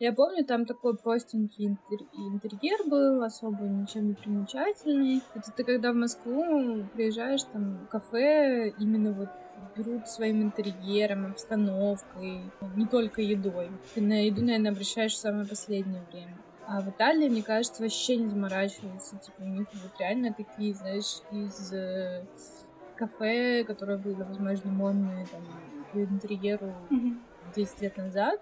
Я 0.00 0.12
помню, 0.12 0.44
там 0.44 0.66
такой 0.66 0.98
простенький 0.98 1.68
интер- 1.68 2.08
интерьер 2.12 2.78
был, 2.88 3.22
особо 3.22 3.64
ничем 3.64 4.08
не 4.08 4.14
примечательный. 4.14 5.22
Это 5.34 5.52
ты 5.52 5.64
когда 5.64 5.92
в 5.92 5.96
Москву 5.96 6.84
приезжаешь, 6.92 7.44
там 7.44 7.86
кафе 7.90 8.70
именно 8.78 9.12
вот 9.12 9.28
берут 9.76 10.08
своим 10.08 10.42
интерьером, 10.42 11.30
обстановкой, 11.30 12.50
не 12.76 12.86
только 12.86 13.22
едой. 13.22 13.70
Ты 13.94 14.00
на 14.00 14.26
еду, 14.26 14.44
наверное, 14.44 14.72
обращаешь 14.72 15.14
в 15.14 15.18
самое 15.18 15.46
последнее 15.46 16.02
время. 16.10 16.36
А 16.66 16.80
в 16.80 16.90
Италии, 16.90 17.28
мне 17.28 17.42
кажется, 17.42 17.82
вообще 17.82 18.16
не 18.16 18.28
заморачиваются. 18.28 19.18
Типа, 19.18 19.42
у 19.42 19.46
них 19.46 19.66
вот 19.72 19.92
реально 19.98 20.32
такие, 20.32 20.74
знаешь, 20.74 21.20
из 21.30 21.72
э, 21.72 22.24
кафе, 22.96 23.64
которые 23.64 23.98
были, 23.98 24.22
возможно, 24.22 24.70
модные 24.70 25.26
там, 25.26 25.42
по 25.92 25.98
интерьеру 26.02 26.72
mm-hmm. 26.90 27.18
10 27.54 27.80
лет 27.82 27.96
назад. 27.96 28.40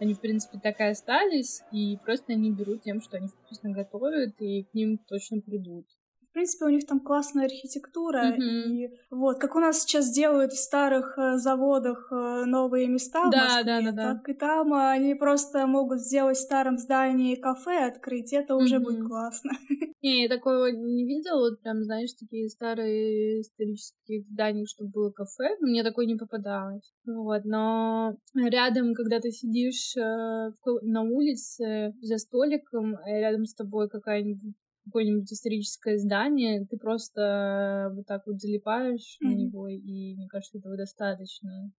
Они, 0.00 0.14
в 0.14 0.20
принципе, 0.20 0.58
так 0.58 0.80
и 0.80 0.84
остались, 0.84 1.62
и 1.72 1.98
просто 2.04 2.32
они 2.32 2.50
берут 2.50 2.82
тем, 2.82 3.00
что 3.00 3.16
они 3.16 3.28
вкусно 3.28 3.70
готовят, 3.70 4.34
и 4.40 4.64
к 4.64 4.74
ним 4.74 4.98
точно 4.98 5.40
придут 5.40 5.86
принципе, 6.34 6.66
у 6.66 6.68
них 6.68 6.86
там 6.86 7.00
классная 7.00 7.46
архитектура. 7.46 8.32
Mm-hmm. 8.32 8.40
И 8.40 8.90
вот, 9.10 9.38
как 9.38 9.54
у 9.56 9.60
нас 9.60 9.80
сейчас 9.80 10.10
делают 10.10 10.52
в 10.52 10.58
старых 10.58 11.16
э, 11.16 11.36
заводах 11.38 12.08
э, 12.10 12.44
новые 12.44 12.88
места 12.88 13.30
да, 13.30 13.30
в 13.30 13.42
Москве, 13.42 13.64
да, 13.64 13.80
да, 13.80 13.92
да. 13.92 14.14
так 14.14 14.28
и 14.28 14.34
там 14.34 14.74
они 14.74 15.14
просто 15.14 15.66
могут 15.66 16.00
сделать 16.00 16.36
в 16.36 16.40
старом 16.40 16.76
здании 16.76 17.36
кафе, 17.36 17.86
открыть, 17.86 18.32
это 18.32 18.56
уже 18.56 18.76
mm-hmm. 18.76 18.80
будет 18.80 19.06
классно. 19.06 19.52
Не, 20.02 20.24
я 20.24 20.28
такого 20.28 20.66
не 20.66 21.06
видела, 21.06 21.38
вот 21.38 21.62
прям, 21.62 21.82
знаешь, 21.82 22.12
такие 22.12 22.50
старые 22.50 23.40
исторические 23.40 24.22
здания, 24.28 24.66
чтобы 24.66 24.90
было 24.90 25.10
кафе, 25.10 25.56
мне 25.60 25.82
такое 25.82 26.04
не 26.04 26.16
попадалось. 26.16 26.92
Вот, 27.06 27.46
но 27.46 28.14
рядом, 28.34 28.92
когда 28.92 29.18
ты 29.20 29.30
сидишь 29.30 29.96
э, 29.96 30.50
на 30.82 31.02
улице 31.02 31.94
за 32.02 32.18
столиком, 32.18 32.98
рядом 33.06 33.46
с 33.46 33.54
тобой 33.54 33.88
какая-нибудь 33.88 34.54
какое-нибудь 34.84 35.32
историческое 35.32 35.98
здание, 35.98 36.66
ты 36.66 36.76
просто 36.76 37.92
вот 37.94 38.06
так 38.06 38.22
вот 38.26 38.40
залипаешь 38.40 39.18
mm-hmm. 39.22 39.28
на 39.28 39.34
него, 39.34 39.68
и 39.68 40.14
мне 40.14 40.28
кажется, 40.28 40.58
этого 40.58 40.76
достаточно. 40.76 41.72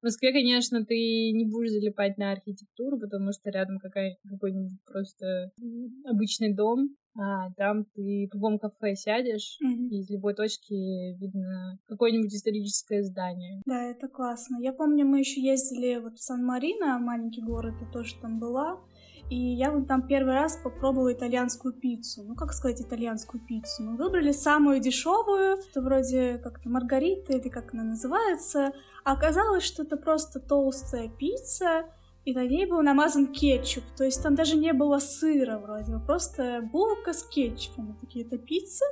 В 0.00 0.04
Москве, 0.04 0.32
конечно, 0.32 0.82
ты 0.84 0.94
не 1.32 1.44
будешь 1.44 1.72
залипать 1.72 2.16
на 2.16 2.32
архитектуру, 2.32 2.98
потому 2.98 3.32
что 3.32 3.50
рядом 3.50 3.78
какая- 3.78 4.16
какой-нибудь 4.26 4.78
просто 4.86 5.50
обычный 6.06 6.54
дом, 6.54 6.96
а 7.18 7.52
там 7.54 7.84
ты 7.84 8.28
в 8.30 8.34
любом 8.34 8.58
кафе 8.58 8.94
сядешь, 8.94 9.58
mm-hmm. 9.62 9.88
и 9.90 9.98
из 9.98 10.10
любой 10.10 10.34
точки 10.34 11.18
видно 11.18 11.78
какое-нибудь 11.86 12.32
историческое 12.34 13.02
здание. 13.02 13.60
Да, 13.66 13.82
это 13.90 14.08
классно. 14.08 14.56
Я 14.62 14.72
помню, 14.72 15.04
мы 15.04 15.18
еще 15.18 15.42
ездили 15.42 15.98
вот 15.98 16.14
в 16.14 16.22
Сан-Марино, 16.22 16.98
маленький 16.98 17.42
город, 17.42 17.74
и 17.82 17.92
тоже 17.92 18.14
там 18.22 18.38
была. 18.38 18.80
И 19.30 19.36
я 19.36 19.70
вот 19.70 19.86
там 19.86 20.02
первый 20.02 20.34
раз 20.34 20.56
попробовала 20.56 21.12
итальянскую 21.12 21.72
пиццу. 21.72 22.24
Ну, 22.24 22.34
как 22.34 22.52
сказать 22.52 22.82
итальянскую 22.82 23.40
пиццу? 23.40 23.84
Мы 23.84 23.96
выбрали 23.96 24.32
самую 24.32 24.80
дешевую, 24.80 25.58
это 25.58 25.80
вроде 25.80 26.38
как-то 26.38 26.68
маргарита 26.68 27.34
или 27.34 27.48
как 27.48 27.72
она 27.72 27.84
называется. 27.84 28.72
А 29.04 29.12
оказалось, 29.12 29.62
что 29.62 29.84
это 29.84 29.96
просто 29.96 30.40
толстая 30.40 31.08
пицца, 31.08 31.84
и 32.30 32.34
на 32.34 32.46
ней 32.46 32.66
был 32.66 32.82
намазан 32.82 33.32
кетчуп. 33.32 33.84
То 33.96 34.04
есть 34.04 34.22
там 34.22 34.34
даже 34.34 34.56
не 34.56 34.72
было 34.72 34.98
сыра 34.98 35.58
вроде, 35.58 35.98
просто 36.06 36.60
булка 36.72 37.12
с 37.12 37.24
кетчупом. 37.24 37.98
Такие, 38.00 38.24
это 38.24 38.38
пицца? 38.38 38.84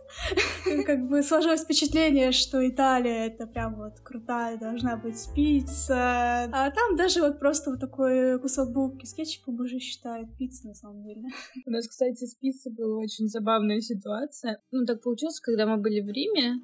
Как 0.86 1.06
бы 1.08 1.22
сложилось 1.22 1.62
впечатление, 1.62 2.32
что 2.32 2.68
Италия 2.68 3.26
это 3.26 3.46
прям 3.46 3.76
вот 3.76 4.00
крутая 4.00 4.58
должна 4.58 4.96
быть 4.96 5.28
пицца. 5.34 6.44
А 6.52 6.70
там 6.70 6.96
даже 6.96 7.20
вот 7.20 7.38
просто 7.38 7.70
вот 7.70 7.80
такой 7.80 8.40
кусок 8.40 8.72
булки 8.72 9.06
с 9.06 9.14
кетчупом 9.14 9.60
уже 9.60 9.78
считают 9.78 10.36
пиццей 10.36 10.70
на 10.70 10.74
самом 10.74 11.04
деле. 11.04 11.22
У 11.66 11.70
нас, 11.70 11.86
кстати, 11.86 12.24
с 12.24 12.34
пиццей 12.34 12.72
была 12.72 12.98
очень 12.98 13.28
забавная 13.28 13.80
ситуация. 13.80 14.60
Ну, 14.72 14.84
так 14.84 15.02
получилось, 15.02 15.40
когда 15.40 15.66
мы 15.66 15.76
были 15.76 16.00
в 16.00 16.08
Риме, 16.08 16.60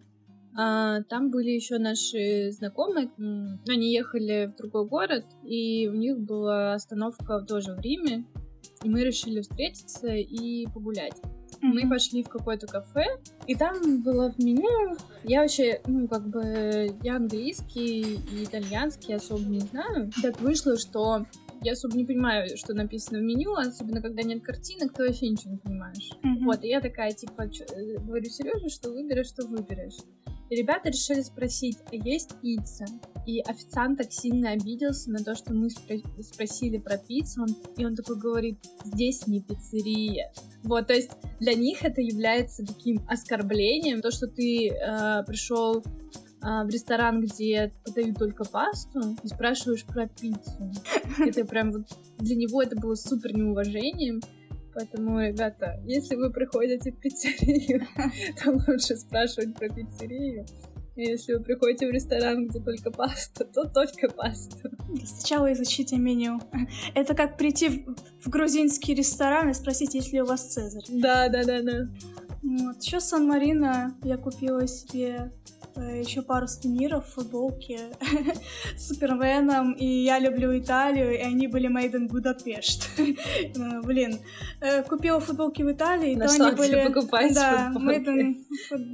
а, 0.57 1.03
там 1.03 1.31
были 1.31 1.51
еще 1.51 1.79
наши 1.79 2.51
знакомые. 2.53 3.11
Они 3.69 3.93
ехали 3.93 4.47
в 4.47 4.57
другой 4.57 4.87
город, 4.87 5.25
и 5.43 5.89
у 5.89 5.95
них 5.95 6.19
была 6.19 6.75
остановка 6.75 7.41
тоже 7.41 7.75
в 7.75 7.81
Риме. 7.81 8.25
И 8.83 8.89
мы 8.89 9.03
решили 9.03 9.41
встретиться 9.41 10.09
и 10.09 10.67
погулять. 10.67 11.21
Mm-hmm. 11.65 11.73
Мы 11.73 11.89
пошли 11.89 12.23
в 12.23 12.29
какое-то 12.29 12.67
кафе, 12.67 13.05
и 13.47 13.55
там 13.55 14.03
было 14.03 14.31
в 14.31 14.39
меню. 14.39 14.97
Я 15.23 15.43
вообще, 15.43 15.81
ну, 15.87 16.07
как 16.09 16.29
бы, 16.29 16.95
я 17.03 17.17
английский 17.17 18.19
и 18.33 18.45
итальянский 18.45 19.15
особо 19.15 19.45
не 19.45 19.61
знаю. 19.61 20.11
Так 20.23 20.41
вышло, 20.41 20.77
что 20.77 21.25
я 21.63 21.73
особо 21.73 21.97
не 21.97 22.05
понимаю, 22.05 22.57
что 22.57 22.75
написано 22.75 23.19
в 23.19 23.23
меню, 23.23 23.55
особенно 23.55 24.01
когда 24.01 24.23
нет 24.23 24.43
картинок, 24.43 24.93
ты 24.93 25.07
вообще 25.07 25.29
ничего 25.29 25.53
не 25.53 25.59
понимаешь. 25.59 26.11
Mm-hmm. 26.23 26.45
Вот, 26.45 26.65
и 26.65 26.69
я 26.69 26.81
такая, 26.81 27.13
типа, 27.13 27.51
чё, 27.51 27.65
э, 27.65 27.99
говорю, 27.99 28.25
Сережа, 28.25 28.69
что 28.69 28.91
выберешь, 28.91 29.29
что 29.29 29.47
выберешь. 29.47 29.97
И 30.51 30.57
ребята 30.57 30.91
решили 30.91 31.23
спросить, 31.23 31.79
а 31.91 31.97
есть 31.97 32.39
пицца? 32.43 32.85
И 33.27 33.41
официант 33.41 33.99
так 33.99 34.13
сильно 34.13 34.51
обиделся 34.51 35.11
на 35.11 35.19
то, 35.19 35.35
что 35.35 35.55
мы 35.55 35.69
спро- 35.69 36.23
спросили 36.23 36.77
про 36.79 36.99
пиццу, 36.99 37.43
он, 37.43 37.57
и 37.79 37.85
он 37.85 37.97
такой 37.97 38.19
говорит, 38.19 38.59
здесь 38.85 39.27
не 39.27 39.41
пиццерия. 39.41 40.33
Вот, 40.63 40.87
то 40.87 40.95
есть 40.95 41.11
для 41.41 41.55
них 41.55 41.83
это 41.83 42.03
является 42.03 42.65
таким 42.65 43.01
оскорблением, 43.09 44.03
то, 44.03 44.11
что 44.11 44.27
ты 44.27 44.69
э, 44.69 45.25
пришел 45.27 45.83
а, 46.47 46.63
в 46.65 46.69
ресторан, 46.69 47.23
где 47.23 47.73
подают 47.87 48.19
только 48.19 48.45
пасту, 48.45 49.17
и 49.23 49.29
спрашиваешь 49.29 49.87
про 49.87 50.07
пиццу. 50.07 50.71
Это 51.19 51.47
прям 51.47 51.73
вот 51.73 51.89
для 52.19 52.37
него 52.37 52.61
это 52.61 52.77
было 52.77 52.95
супер 52.97 53.35
неуважением. 53.35 54.21
Поэтому, 54.75 55.21
ребята, 55.21 55.81
если 55.87 56.17
вы 56.17 56.31
приходите 56.31 56.93
в 56.93 57.01
пиццерию, 57.01 57.87
то 58.43 58.51
лучше 58.51 58.97
спрашивать 58.97 59.55
про 59.57 59.71
пиццерию. 59.71 60.45
И 60.97 61.03
если 61.03 61.35
вы 61.35 61.41
приходите 61.43 61.89
в 61.89 61.91
ресторан, 61.91 62.47
где 62.47 62.61
только 62.61 62.91
паста, 62.91 63.45
то 63.47 63.65
только 63.65 64.09
паста. 64.09 64.71
Сначала 65.05 65.51
изучите 65.53 65.97
меню. 65.97 66.41
Это 66.95 67.15
как 67.15 67.39
прийти 67.39 67.69
в, 67.69 68.27
в 68.27 68.29
грузинский 68.29 68.95
ресторан 68.95 69.49
и 69.49 69.55
спросить, 69.55 69.95
есть 69.95 70.13
ли 70.13 70.21
у 70.21 70.27
вас 70.27 70.53
цезарь. 70.53 70.85
Да, 70.89 71.29
да, 71.29 71.43
да, 71.43 71.63
да. 71.63 71.89
Вот. 72.45 72.83
Еще 72.83 73.01
Сан-Марино 73.01 73.97
я 74.03 74.17
купила 74.19 74.67
себе 74.67 75.33
Э, 75.77 76.01
еще 76.01 76.23
пару 76.23 76.47
сувениров, 76.47 77.07
футболки 77.07 77.79
с 78.77 78.89
Суперменом, 78.89 79.73
и 79.73 79.85
я 79.85 80.21
люблю 80.21 80.57
Италию, 80.57 81.15
и 81.15 81.19
они 81.19 81.49
были 81.49 81.69
made 81.69 81.95
in 81.95 82.09
Budapest. 82.09 82.85
Э, 83.57 83.81
блин, 83.83 84.19
э, 84.61 84.83
купила 84.83 85.21
футболки 85.21 85.63
в 85.63 85.73
Италии, 85.73 86.15
Нашла, 86.15 86.51
то 86.53 86.63
они 86.63 86.75
были... 86.75 86.87
покупать 86.87 87.35
Да, 87.35 87.73
made 87.75 88.07
in 88.07 88.37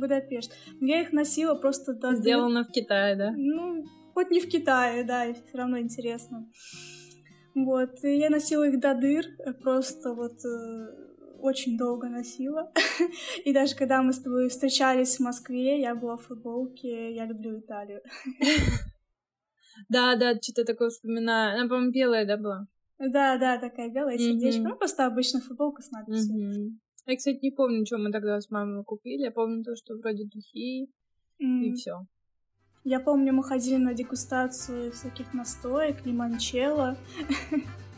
Budapest. 0.00 0.50
Я 0.80 1.02
их 1.02 1.12
носила 1.12 1.54
просто... 1.54 1.92
Да, 1.94 2.14
Сделано 2.14 2.64
в 2.64 2.70
Китае, 2.70 3.16
да? 3.16 3.32
Ну, 3.36 3.84
хоть 4.14 4.30
не 4.30 4.40
в 4.40 4.48
Китае, 4.48 5.04
да, 5.04 5.32
все 5.32 5.58
равно 5.58 5.78
интересно. 5.78 6.48
Вот, 7.54 8.04
и 8.04 8.16
я 8.16 8.30
носила 8.30 8.68
их 8.68 8.80
до 8.80 8.94
дыр, 8.94 9.24
просто 9.62 10.14
вот 10.14 10.38
очень 11.40 11.76
долго 11.76 12.08
носила. 12.08 12.72
И 13.44 13.52
даже 13.52 13.74
когда 13.74 14.02
мы 14.02 14.12
с 14.12 14.20
тобой 14.20 14.48
встречались 14.48 15.16
в 15.16 15.20
Москве, 15.20 15.80
я 15.80 15.94
была 15.94 16.16
в 16.16 16.22
футболке, 16.22 17.14
я 17.14 17.26
люблю 17.26 17.58
Италию. 17.58 18.02
Да, 19.88 20.14
да, 20.14 20.34
что-то 20.34 20.64
такое 20.64 20.90
вспоминаю. 20.90 21.58
Она, 21.58 21.66
по-моему, 21.66 21.90
белая, 21.90 22.26
да, 22.26 22.36
была? 22.36 22.66
Да, 22.98 23.38
да, 23.38 23.58
такая 23.58 23.88
белая 23.88 24.18
сердечко. 24.18 24.60
Ну, 24.60 24.76
просто 24.76 25.06
обычная 25.06 25.40
футболка 25.40 25.80
с 25.80 25.90
надписью. 25.90 26.78
Я, 27.06 27.16
кстати, 27.16 27.38
не 27.42 27.50
помню, 27.50 27.86
что 27.86 27.96
мы 27.96 28.12
тогда 28.12 28.38
с 28.38 28.50
мамой 28.50 28.84
купили. 28.84 29.22
Я 29.22 29.30
помню 29.30 29.64
то, 29.64 29.74
что 29.76 29.96
вроде 29.96 30.24
духи 30.24 30.90
и 31.38 31.72
все. 31.72 32.04
Я 32.84 33.00
помню, 33.00 33.32
мы 33.32 33.42
ходили 33.42 33.76
на 33.76 33.94
дегустацию 33.94 34.92
всяких 34.92 35.32
настоек, 35.34 36.04
лимончелло. 36.04 36.96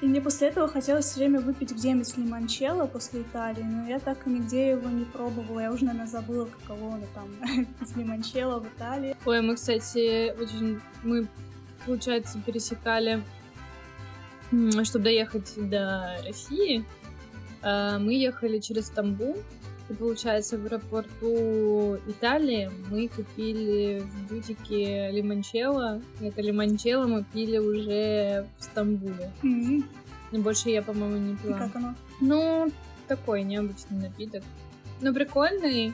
И 0.00 0.06
мне 0.06 0.20
после 0.20 0.48
этого 0.48 0.68
хотелось 0.68 1.06
все 1.06 1.20
время 1.20 1.40
выпить 1.40 1.72
где-нибудь 1.72 2.16
лимончелло 2.16 2.86
после 2.86 3.22
Италии, 3.22 3.62
но 3.62 3.88
я 3.88 3.98
так 3.98 4.26
и 4.26 4.30
нигде 4.30 4.70
его 4.70 4.88
не 4.88 5.04
пробовала. 5.04 5.60
Я 5.60 5.72
уже, 5.72 5.84
наверное, 5.84 6.06
забыла, 6.06 6.46
каково 6.46 6.94
оно 6.94 7.06
там 7.14 7.28
с 7.86 7.96
лимончелло 7.96 8.60
в 8.60 8.66
Италии. 8.66 9.16
Ой, 9.24 9.40
мы, 9.40 9.54
кстати, 9.54 10.34
очень... 10.40 10.80
Мы, 11.02 11.26
получается, 11.84 12.40
пересекали, 12.44 13.22
чтобы 14.84 15.04
доехать 15.04 15.52
до 15.56 16.18
России. 16.24 16.84
А, 17.62 17.98
мы 17.98 18.14
ехали 18.14 18.58
через 18.58 18.86
Стамбул, 18.86 19.36
и 19.88 19.94
получается, 19.94 20.58
в 20.58 20.64
аэропорту 20.64 21.96
Италии 22.08 22.70
мы 22.90 23.08
купили 23.08 24.00
в 24.00 24.28
бутике 24.28 25.10
лимончелло. 25.12 26.02
Это 26.20 26.42
лимончелло 26.42 27.06
мы 27.06 27.24
пили 27.24 27.58
уже 27.58 28.46
в 28.58 28.64
Стамбуле. 28.64 29.30
Mm-hmm. 29.42 29.84
И 30.32 30.38
больше 30.38 30.70
я, 30.70 30.82
по-моему, 30.82 31.18
не 31.18 31.36
пила. 31.36 31.56
И 31.56 31.58
как 31.58 31.76
оно? 31.76 31.94
Ну, 32.20 32.72
такой 33.06 33.44
необычный 33.44 33.98
напиток. 33.98 34.42
Ну, 35.00 35.14
прикольный. 35.14 35.92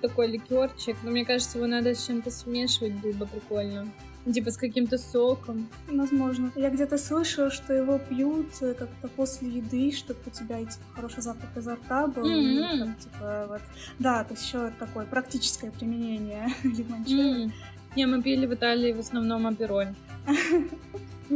Такой 0.00 0.28
ликерчик. 0.28 0.96
Но 1.02 1.10
мне 1.10 1.24
кажется, 1.24 1.58
его 1.58 1.66
надо 1.66 1.92
с 1.94 2.06
чем-то 2.06 2.30
смешивать, 2.30 2.94
было 2.94 3.12
бы 3.12 3.26
прикольно. 3.26 3.88
Типа 4.32 4.50
с 4.50 4.56
каким-то 4.56 4.96
соком. 4.96 5.68
Возможно. 5.86 6.50
Я 6.56 6.70
где-то 6.70 6.96
слышала, 6.96 7.50
что 7.50 7.74
его 7.74 7.98
пьют 7.98 8.48
э, 8.62 8.72
как-то 8.72 9.08
после 9.08 9.48
еды, 9.50 9.92
чтобы 9.92 10.20
у 10.26 10.30
тебя 10.30 10.60
типа, 10.60 10.84
хороший 10.94 11.22
запах 11.22 11.48
изо 11.56 11.74
рта 11.74 12.06
был. 12.06 12.24
Mm-hmm. 12.24 12.74
И, 12.74 12.78
там, 12.78 12.94
типа, 12.94 13.46
вот. 13.48 13.60
Да, 13.98 14.24
то 14.24 14.32
есть 14.32 14.46
еще 14.46 14.72
такое 14.78 15.04
практическое 15.04 15.70
применение 15.70 16.48
лимончелло. 16.62 17.46
Mm. 17.46 17.50
Не, 17.96 18.06
мы 18.06 18.22
пили 18.22 18.46
в 18.46 18.54
Италии 18.54 18.92
в 18.92 19.00
основном 19.00 19.46
апероль. 19.46 19.94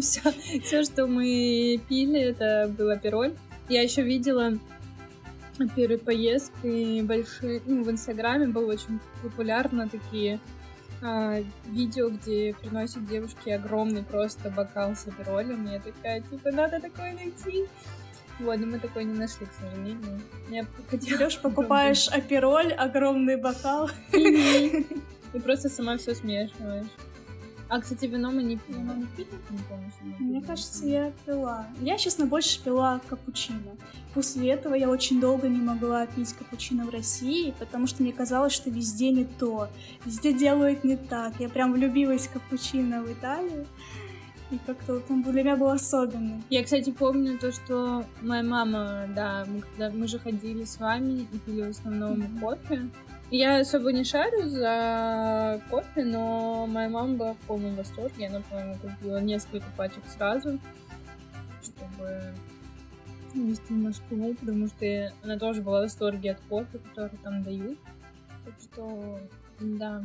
Все, 0.00 0.21
все, 0.62 0.85
что 0.85 1.07
мы 1.07 1.80
пили, 1.88 2.21
это 2.21 2.71
был 2.76 2.90
апероль. 2.90 3.35
Я 3.71 3.83
еще 3.83 4.02
видела 4.02 4.59
перед 5.75 6.02
поездкой 6.02 7.02
большие, 7.02 7.62
ну, 7.66 7.83
в 7.83 7.90
Инстаграме 7.90 8.47
было 8.47 8.73
очень 8.73 9.00
популярно 9.23 9.88
такие 9.88 10.40
а, 11.02 11.43
видео, 11.67 12.11
где 12.11 12.55
приносят 12.55 13.07
девушке 13.07 13.55
огромный 13.55 14.02
просто 14.02 14.50
бокал 14.50 14.95
с 14.95 15.07
аперолем. 15.07 15.71
Я 15.71 15.81
такая, 15.81 16.21
типа, 16.23 16.50
надо 16.50 16.81
такое 16.81 17.14
найти. 17.14 17.67
Вот, 18.40 18.59
но 18.59 18.67
мы 18.67 18.78
такой 18.78 19.05
не 19.05 19.19
нашли, 19.19 19.47
к 19.47 19.52
сожалению. 19.52 20.21
Я 20.49 20.64
Берешь, 20.93 21.40
покупаешь 21.40 22.09
апероль, 22.09 22.73
огромный 22.73 23.37
бокал. 23.37 23.90
И 24.12 25.38
просто 25.40 25.69
сама 25.69 25.99
все 25.99 26.14
смешиваешь. 26.14 26.87
А, 27.68 27.80
кстати, 27.80 28.06
вино 28.06 28.30
мы 28.30 28.42
не 28.42 28.56
пили. 28.56 28.78
не 28.78 29.06
пили? 29.16 29.28
Не 29.50 29.58
помню, 29.68 29.92
Мне 30.18 30.40
кажется, 30.40 30.87
я 30.87 31.12
пила. 31.26 31.66
Я, 31.80 31.98
честно, 31.98 32.25
больше 32.25 32.62
пила 32.62 33.00
капучино. 33.08 33.76
После 34.14 34.50
этого 34.50 34.75
я 34.75 34.88
очень 34.88 35.20
долго 35.20 35.48
не 35.48 35.58
могла 35.58 36.06
пить 36.06 36.32
капучино 36.32 36.87
в 36.87 36.90
России, 36.90 37.54
потому 37.58 37.87
что 37.87 38.02
мне 38.02 38.12
казалось, 38.12 38.54
что 38.54 38.70
везде 38.70 39.10
не 39.10 39.25
то. 39.25 39.68
Везде 40.06 40.32
делают 40.32 40.82
не 40.82 40.96
так. 40.96 41.34
Я 41.38 41.50
прям 41.50 41.72
влюбилась 41.75 42.26
в 42.26 42.32
капучино 42.32 43.02
в 43.02 43.12
Италии. 43.12 43.66
И 44.50 44.58
как-то 44.66 44.94
вот 44.94 45.04
он 45.10 45.22
для 45.22 45.42
меня 45.42 45.56
был 45.56 45.68
особенный. 45.68 46.42
Я, 46.48 46.64
кстати, 46.64 46.90
помню 46.90 47.38
то, 47.38 47.52
что 47.52 48.06
моя 48.22 48.42
мама, 48.42 49.04
да, 49.14 49.44
мы, 49.46 49.60
когда 49.60 49.90
мы 49.90 50.08
же 50.08 50.18
ходили 50.18 50.64
с 50.64 50.78
вами 50.78 51.28
и 51.30 51.38
пили 51.38 51.62
в 51.62 51.70
основном 51.70 52.22
mm-hmm. 52.22 52.40
кофе. 52.40 52.88
Я 53.30 53.61
особо 53.61 53.92
не 53.92 54.04
шарю 54.04 54.49
за 54.49 55.61
кофе, 55.70 56.04
но 56.04 56.66
моя 56.66 56.88
мама 56.88 57.14
была 57.14 57.35
в 57.35 57.47
полном 57.47 57.76
восторге. 57.76 58.28
Она, 58.28 58.40
по-моему, 58.40 58.76
купила 58.76 59.20
несколько 59.20 59.66
пачек 59.76 60.02
сразу, 60.06 60.58
чтобы 61.62 62.34
вести 63.34 63.75
в 63.75 63.76
Москву, 63.76 64.34
потому 64.34 64.69
что 64.69 65.12
она 65.23 65.38
тоже 65.38 65.60
была 65.60 65.80
в 65.80 65.82
восторге 65.82 66.32
от 66.32 66.41
кофе, 66.49 66.78
который 66.78 67.19
там 67.23 67.43
дают. 67.43 67.78
Так 68.47 68.54
что, 68.60 69.21
да, 69.60 70.04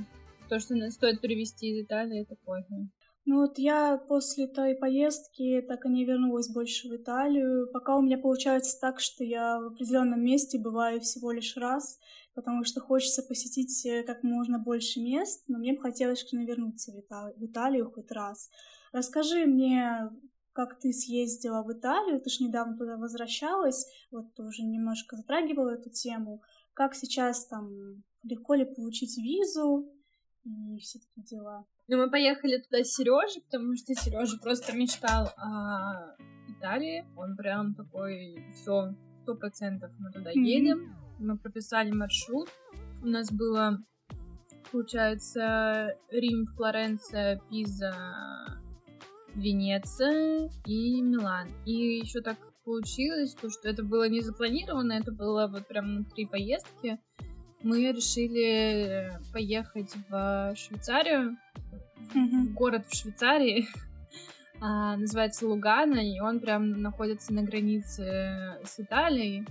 то, 0.50 0.60
что 0.60 0.76
стоит 0.92 1.22
привезти 1.22 1.70
из 1.70 1.86
Италии, 1.86 2.24
это 2.24 2.36
кофе. 2.44 2.90
Ну 3.26 3.40
вот 3.40 3.58
я 3.58 3.98
после 4.10 4.48
той 4.48 4.76
поездки 4.76 5.64
так 5.66 5.86
и 5.86 5.90
не 5.90 6.04
вернулась 6.04 6.50
больше 6.50 6.90
в 6.90 6.96
Италию. 6.98 7.70
Пока 7.72 7.96
у 7.96 8.02
меня 8.02 8.18
получается 8.18 8.78
так, 8.82 9.00
что 9.00 9.24
я 9.24 9.62
в 9.62 9.68
определенном 9.68 10.22
месте 10.22 10.60
бываю 10.60 11.00
всего 11.00 11.32
лишь 11.32 11.56
раз, 11.56 12.00
потому 12.36 12.64
что 12.64 12.82
хочется 12.82 13.24
посетить 13.24 13.86
э, 13.86 14.04
как 14.04 14.24
можно 14.24 14.60
больше 14.60 15.00
мест, 15.00 15.44
но 15.48 15.58
мне 15.60 15.74
бы 15.74 15.82
хотелось, 15.82 16.24
конечно, 16.24 16.50
вернуться 16.50 16.92
в, 16.92 17.00
Италию, 17.00 17.36
в 17.38 17.46
Италию 17.46 17.92
хоть 17.92 18.12
раз. 18.12 18.50
Расскажи 18.92 19.46
мне, 19.46 20.10
как 20.54 20.80
ты 20.80 20.92
съездила 20.94 21.64
в 21.64 21.72
Италию, 21.74 22.22
ты 22.22 22.30
же 22.30 22.44
недавно 22.44 22.78
туда 22.78 22.98
возвращалась, 22.98 23.86
вот 24.12 24.34
тоже 24.36 24.64
немножко 24.64 25.16
затрагивала 25.16 25.72
эту 25.72 25.90
тему. 25.90 26.42
Как 26.74 26.96
сейчас 26.96 27.48
там, 27.48 28.04
легко 28.24 28.56
ли 28.56 28.66
получить 28.66 29.18
визу 29.18 29.92
и 30.44 30.78
все 30.80 31.00
такие 31.00 31.26
дела? 31.26 31.66
Ну, 31.88 31.98
мы 31.98 32.10
поехали 32.10 32.62
туда 32.62 32.84
с 32.84 32.94
Сережей, 32.94 33.44
потому 33.44 33.76
что 33.76 33.94
Сережа 33.94 34.38
просто 34.38 34.74
мечтал 34.76 35.28
о 35.38 36.16
Италии. 36.48 37.06
Он 37.18 37.36
прям 37.36 37.76
такой, 37.76 38.44
все, 38.54 38.96
сто 39.24 39.36
процентов 39.36 39.90
мы 40.00 40.12
туда 40.12 40.32
mm-hmm. 40.32 40.44
едем 40.44 40.96
мы 41.20 41.38
прописали 41.38 41.92
маршрут. 41.92 42.50
У 43.02 43.08
нас 43.08 43.32
было, 43.32 43.80
получается, 44.72 45.96
Рим, 46.12 46.46
Флоренция, 46.46 47.42
Пиза, 47.50 47.94
Венеция 49.34 50.50
и 50.66 51.02
Милан. 51.02 51.48
И 51.66 52.00
еще 52.00 52.22
так 52.22 52.38
получилось, 52.66 53.34
то, 53.34 53.50
что 53.50 53.70
это 53.70 53.84
было 53.84 54.08
не 54.10 54.22
запланировано, 54.22 54.94
это 54.94 55.12
было 55.12 55.48
вот 55.48 55.68
прям 55.68 55.86
внутри 55.86 56.26
поездки. 56.26 57.00
Мы 57.62 57.92
решили 57.92 59.18
поехать 59.32 59.94
в 60.10 60.54
Швейцарию, 60.56 61.38
mm-hmm. 62.14 62.48
в 62.48 62.54
город 62.54 62.86
в 62.88 62.96
Швейцарии, 62.96 63.68
называется 64.64 65.48
Лугана, 65.48 66.00
и 66.00 66.20
он 66.20 66.40
прям 66.40 66.82
находится 66.82 67.34
на 67.34 67.44
границе 67.44 68.58
с 68.64 68.80
Италией. 68.80 69.46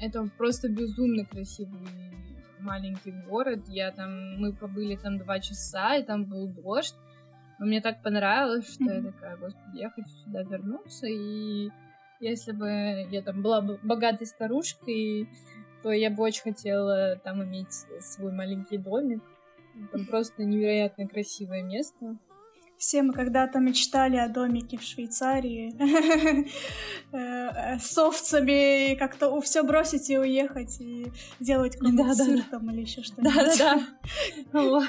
Это 0.00 0.28
просто 0.36 0.68
безумно 0.68 1.24
красивый 1.24 1.80
маленький 2.60 3.12
город. 3.28 3.60
Я 3.68 3.90
там, 3.92 4.38
мы 4.38 4.52
побыли 4.52 4.96
там 4.96 5.18
два 5.18 5.38
часа, 5.40 5.96
и 5.96 6.04
там 6.04 6.24
был 6.24 6.48
дождь. 6.48 6.94
Но 7.58 7.66
мне 7.66 7.80
так 7.80 8.02
понравилось, 8.02 8.72
что 8.72 8.84
mm-hmm. 8.84 9.04
я 9.04 9.12
такая, 9.12 9.36
господи, 9.36 9.78
я 9.78 9.90
хочу 9.90 10.08
сюда 10.24 10.42
вернуться. 10.42 11.06
И 11.06 11.70
если 12.20 12.52
бы 12.52 12.68
я 13.10 13.22
там 13.22 13.42
была 13.42 13.60
бы 13.60 13.78
богатой 13.82 14.26
старушкой, 14.26 15.28
то 15.82 15.90
я 15.90 16.10
бы 16.10 16.22
очень 16.22 16.42
хотела 16.42 17.16
там 17.16 17.42
иметь 17.42 17.72
свой 18.00 18.32
маленький 18.32 18.78
домик. 18.78 19.22
Там 19.92 20.06
просто 20.06 20.44
невероятно 20.44 21.08
красивое 21.08 21.62
место. 21.62 22.16
Все 22.78 23.02
мы 23.02 23.12
когда-то 23.12 23.58
мечтали 23.58 24.16
о 24.16 24.28
домике 24.28 24.78
в 24.78 24.82
Швейцарии 24.82 25.74
э, 27.12 27.78
с 27.78 27.98
овцами, 27.98 28.92
и 28.92 28.96
как-то 28.96 29.40
все 29.40 29.64
бросить 29.64 30.08
и 30.10 30.18
уехать, 30.18 30.80
и 30.80 31.10
делать 31.40 31.74
какой-нибудь 31.74 32.16
сыр 32.16 32.42
там 32.50 32.70
или 32.70 32.82
еще 32.82 33.02
что-нибудь. 33.02 33.58
Да-да-да. 33.58 34.82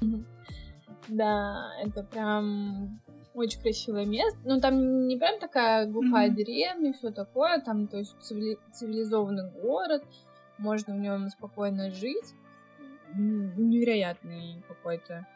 Да, 1.08 1.70
это 1.82 2.02
прям 2.02 2.98
очень 3.34 3.60
красивое 3.60 4.06
место. 4.06 4.38
Ну, 4.44 4.58
там 4.58 5.06
не 5.06 5.18
прям 5.18 5.38
такая 5.38 5.86
глухая 5.86 6.30
mm-hmm. 6.30 6.34
деревня, 6.34 6.92
все 6.94 7.10
такое. 7.10 7.60
Там, 7.60 7.88
то 7.88 7.98
есть, 7.98 8.16
цивили- 8.22 8.58
цивилизованный 8.72 9.50
город. 9.50 10.02
Можно 10.56 10.94
в 10.94 10.98
нем 10.98 11.28
спокойно 11.28 11.90
жить. 11.90 12.34
Невероятный 13.14 14.64
какой-то 14.66 15.26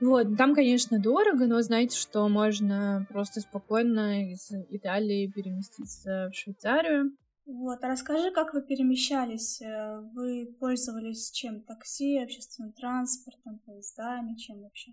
вот, 0.00 0.36
там, 0.36 0.54
конечно, 0.54 0.98
дорого, 0.98 1.46
но 1.46 1.60
знаете, 1.62 1.96
что 1.96 2.28
можно 2.28 3.06
просто 3.08 3.40
спокойно 3.40 4.30
из 4.30 4.50
Италии 4.70 5.30
переместиться 5.34 6.30
в 6.30 6.36
Швейцарию. 6.36 7.12
Вот, 7.46 7.78
а 7.82 7.88
расскажи, 7.88 8.32
как 8.32 8.54
вы 8.54 8.62
перемещались? 8.62 9.62
Э, 9.62 10.00
вы 10.14 10.52
пользовались 10.58 11.30
чем? 11.30 11.60
Такси, 11.60 12.18
общественным 12.18 12.72
транспортом, 12.72 13.60
поездами, 13.64 14.36
чем 14.36 14.62
вообще? 14.62 14.92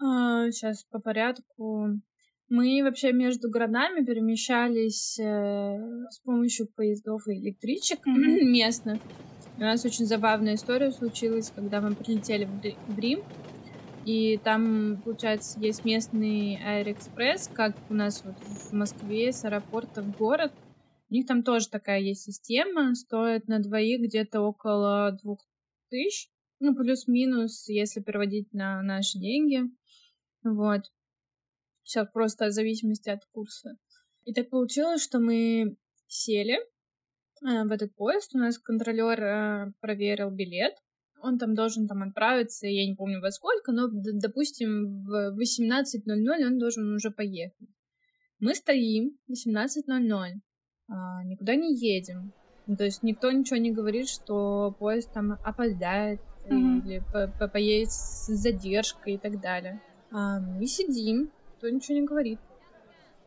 А, 0.00 0.48
сейчас 0.50 0.84
по 0.84 1.00
порядку. 1.00 1.88
Мы 2.48 2.80
вообще 2.84 3.12
между 3.12 3.50
городами 3.50 4.04
перемещались 4.04 5.18
э, 5.18 5.76
с 6.08 6.20
помощью 6.20 6.68
поездов 6.68 7.26
и 7.26 7.32
электричек 7.32 7.98
mm-hmm. 8.06 8.44
местных. 8.44 9.02
У 9.56 9.60
нас 9.60 9.84
очень 9.84 10.06
забавная 10.06 10.54
история 10.54 10.92
случилась, 10.92 11.50
когда 11.54 11.80
мы 11.80 11.96
прилетели 11.96 12.48
в 12.86 12.98
Рим. 12.98 13.24
И 14.08 14.38
там, 14.38 15.02
получается, 15.02 15.60
есть 15.60 15.84
местный 15.84 16.56
Аэроэкспресс, 16.64 17.50
как 17.52 17.76
у 17.90 17.94
нас 17.94 18.24
вот 18.24 18.36
в 18.38 18.72
Москве 18.72 19.30
с 19.34 19.44
аэропорта 19.44 20.00
в 20.00 20.16
город. 20.16 20.50
У 21.10 21.14
них 21.14 21.26
там 21.26 21.42
тоже 21.42 21.68
такая 21.68 22.00
есть 22.00 22.22
система, 22.22 22.94
стоит 22.94 23.48
на 23.48 23.58
двоих 23.58 24.00
где-то 24.00 24.40
около 24.40 25.12
двух 25.22 25.46
тысяч, 25.90 26.30
ну, 26.58 26.74
плюс-минус, 26.74 27.68
если 27.68 28.00
переводить 28.00 28.50
на 28.54 28.80
наши 28.80 29.18
деньги. 29.18 29.64
Вот. 30.42 30.84
Сейчас 31.82 32.08
просто 32.10 32.46
в 32.46 32.52
зависимости 32.52 33.10
от 33.10 33.26
курса. 33.26 33.76
И 34.24 34.32
так 34.32 34.48
получилось, 34.48 35.02
что 35.02 35.18
мы 35.18 35.76
сели 36.06 36.56
э, 36.56 37.64
в 37.64 37.70
этот 37.72 37.94
поезд. 37.94 38.34
У 38.34 38.38
нас 38.38 38.58
контролер 38.58 39.22
э, 39.22 39.72
проверил 39.80 40.30
билет. 40.30 40.76
Он 41.20 41.38
там 41.38 41.54
должен 41.54 41.88
там 41.88 42.02
отправиться, 42.02 42.66
я 42.66 42.86
не 42.86 42.94
помню 42.94 43.20
во 43.20 43.30
сколько, 43.30 43.72
но, 43.72 43.88
допустим, 43.90 45.04
в 45.04 45.36
18.00 45.36 46.46
он 46.46 46.58
должен 46.58 46.94
уже 46.94 47.10
поехать. 47.10 47.68
Мы 48.40 48.54
стоим 48.54 49.16
в 49.26 49.32
18.00, 49.32 50.40
а, 50.88 51.24
никуда 51.24 51.56
не 51.56 51.74
едем. 51.74 52.32
Ну, 52.66 52.76
то 52.76 52.84
есть 52.84 53.02
никто 53.02 53.32
ничего 53.32 53.56
не 53.56 53.72
говорит, 53.72 54.08
что 54.08 54.76
поезд 54.78 55.12
там 55.12 55.38
опоздает 55.44 56.20
mm-hmm. 56.46 56.86
или 56.86 57.02
по 57.12 57.24
-по 57.26 57.48
поедет 57.48 57.90
с 57.90 58.26
задержкой 58.26 59.14
и 59.14 59.18
так 59.18 59.40
далее. 59.40 59.80
А 60.10 60.38
мы 60.38 60.66
сидим, 60.66 61.30
никто 61.54 61.68
ничего 61.68 61.98
не 61.98 62.06
говорит. 62.06 62.38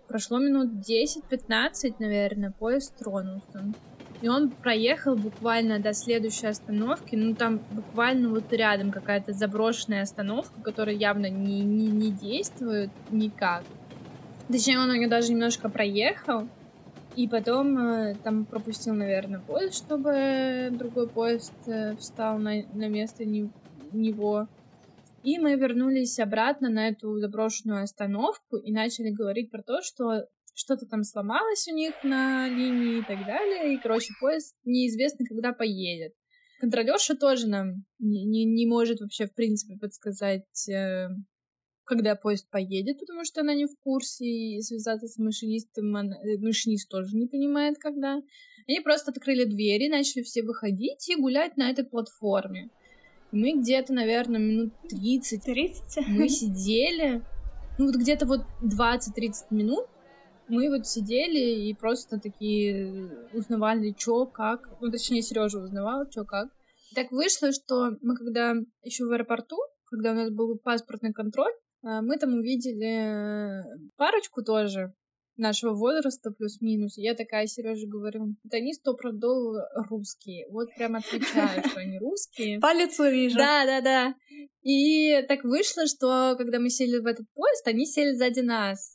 Прошло 0.08 0.40
минут 0.40 0.70
10-15, 0.88 1.96
наверное, 2.00 2.52
поезд 2.52 2.98
тронулся. 2.98 3.74
И 4.22 4.28
он 4.28 4.52
проехал 4.52 5.16
буквально 5.16 5.80
до 5.80 5.94
следующей 5.94 6.48
остановки. 6.48 7.16
Ну, 7.16 7.34
там 7.34 7.60
буквально 7.72 8.30
вот 8.30 8.54
рядом 8.54 8.92
какая-то 8.92 9.34
заброшенная 9.34 10.04
остановка, 10.04 10.62
которая 10.62 10.96
явно 10.96 11.28
не, 11.28 11.62
не, 11.62 11.88
не 11.88 12.12
действует 12.12 12.92
никак. 13.10 13.64
Точнее, 14.48 14.80
он 14.80 14.94
ее 14.94 15.08
даже 15.08 15.32
немножко 15.32 15.70
проехал. 15.70 16.48
И 17.16 17.28
потом 17.28 17.78
э, 17.78 18.16
там 18.24 18.46
пропустил, 18.46 18.94
наверное, 18.94 19.42
поезд, 19.42 19.76
чтобы 19.76 20.70
другой 20.72 21.10
поезд 21.10 21.54
э, 21.66 21.96
встал 21.98 22.38
на, 22.38 22.64
на 22.74 22.88
место 22.88 23.26
не, 23.26 23.50
него. 23.92 24.48
И 25.24 25.38
мы 25.38 25.56
вернулись 25.56 26.20
обратно 26.20 26.70
на 26.70 26.88
эту 26.88 27.18
заброшенную 27.18 27.84
остановку 27.84 28.56
и 28.58 28.72
начали 28.72 29.10
говорить 29.10 29.52
про 29.52 29.62
то, 29.62 29.82
что 29.82 30.26
что-то 30.62 30.86
там 30.86 31.04
сломалось 31.04 31.68
у 31.68 31.76
них 31.76 31.94
на 32.04 32.48
линии 32.48 33.00
и 33.00 33.02
так 33.02 33.26
далее. 33.26 33.74
И, 33.74 33.78
короче, 33.78 34.14
поезд 34.20 34.56
неизвестно, 34.64 35.26
когда 35.26 35.54
поедет. 35.54 36.14
Контролерша 36.60 37.16
тоже 37.16 37.48
нам 37.48 37.86
не, 37.98 38.24
не, 38.26 38.46
не 38.46 38.68
может 38.68 39.02
вообще, 39.02 39.26
в 39.26 39.34
принципе, 39.34 39.78
подсказать, 39.78 40.70
э, 40.70 41.08
когда 41.86 42.16
поезд 42.16 42.48
поедет, 42.52 43.00
потому 43.00 43.26
что 43.26 43.42
она 43.42 43.56
не 43.56 43.66
в 43.66 43.76
курсе, 43.84 44.26
и 44.26 44.62
связаться 44.62 45.08
с 45.08 45.18
машинистом, 45.18 45.96
она, 45.96 46.16
э, 46.18 46.38
машинист 46.38 46.88
тоже 46.88 47.18
не 47.18 47.26
понимает, 47.26 47.80
когда. 47.80 48.22
Они 48.68 48.80
просто 48.80 49.10
открыли 49.10 49.46
двери, 49.46 49.90
начали 49.90 50.22
все 50.22 50.44
выходить 50.44 51.10
и 51.10 51.16
гулять 51.16 51.58
на 51.58 51.72
этой 51.72 51.84
платформе. 51.84 52.70
Мы 53.32 53.60
где-то, 53.60 53.94
наверное, 53.94 54.40
минут 54.40 54.74
30. 54.90 55.44
30? 55.44 56.08
Мы 56.10 56.30
сидели, 56.30 57.24
ну 57.80 57.88
вот 57.88 57.96
где-то 57.96 58.28
вот 58.28 58.42
20-30 58.62 59.48
минут 59.50 59.88
мы 60.52 60.70
вот 60.70 60.88
сидели 60.88 61.70
и 61.70 61.74
просто 61.74 62.20
такие 62.20 63.10
узнавали, 63.34 63.96
что, 63.98 64.26
как. 64.26 64.68
Ну, 64.82 64.92
точнее, 64.92 65.22
Сережа 65.22 65.60
узнавал, 65.60 66.06
что, 66.12 66.26
как. 66.26 66.50
Так 66.94 67.12
вышло, 67.12 67.52
что 67.52 67.92
мы 68.02 68.16
когда 68.16 68.54
еще 68.84 69.06
в 69.06 69.12
аэропорту, 69.12 69.58
когда 69.86 70.12
у 70.12 70.16
нас 70.16 70.30
был 70.30 70.60
паспортный 70.60 71.14
контроль, 71.14 71.54
а, 71.84 72.02
мы 72.02 72.18
там 72.18 72.34
увидели 72.34 73.64
парочку 73.98 74.44
тоже 74.44 74.94
нашего 75.38 75.74
возраста 75.74 76.32
плюс-минус. 76.32 76.98
Я 76.98 77.16
такая 77.16 77.48
Сереже 77.48 77.88
говорю, 77.88 78.36
да 78.44 78.58
они 78.58 78.74
сто 78.74 78.94
продол 78.94 79.56
русские. 79.90 80.48
Вот 80.52 80.68
прям 80.76 80.96
отвечаю, 80.96 81.64
что 81.66 81.80
они 81.80 81.98
русские. 81.98 82.60
По 82.60 82.74
лицу 82.74 83.10
вижу. 83.10 83.38
Да, 83.38 83.66
да, 83.66 83.82
да. 83.82 84.16
И 84.62 85.22
так 85.28 85.44
вышло, 85.44 85.88
что 85.88 86.36
когда 86.38 86.60
мы 86.60 86.70
сели 86.70 87.00
в 87.00 87.06
этот 87.06 87.26
поезд, 87.34 87.68
они 87.68 87.86
сели 87.86 88.14
сзади 88.14 88.42
нас. 88.42 88.94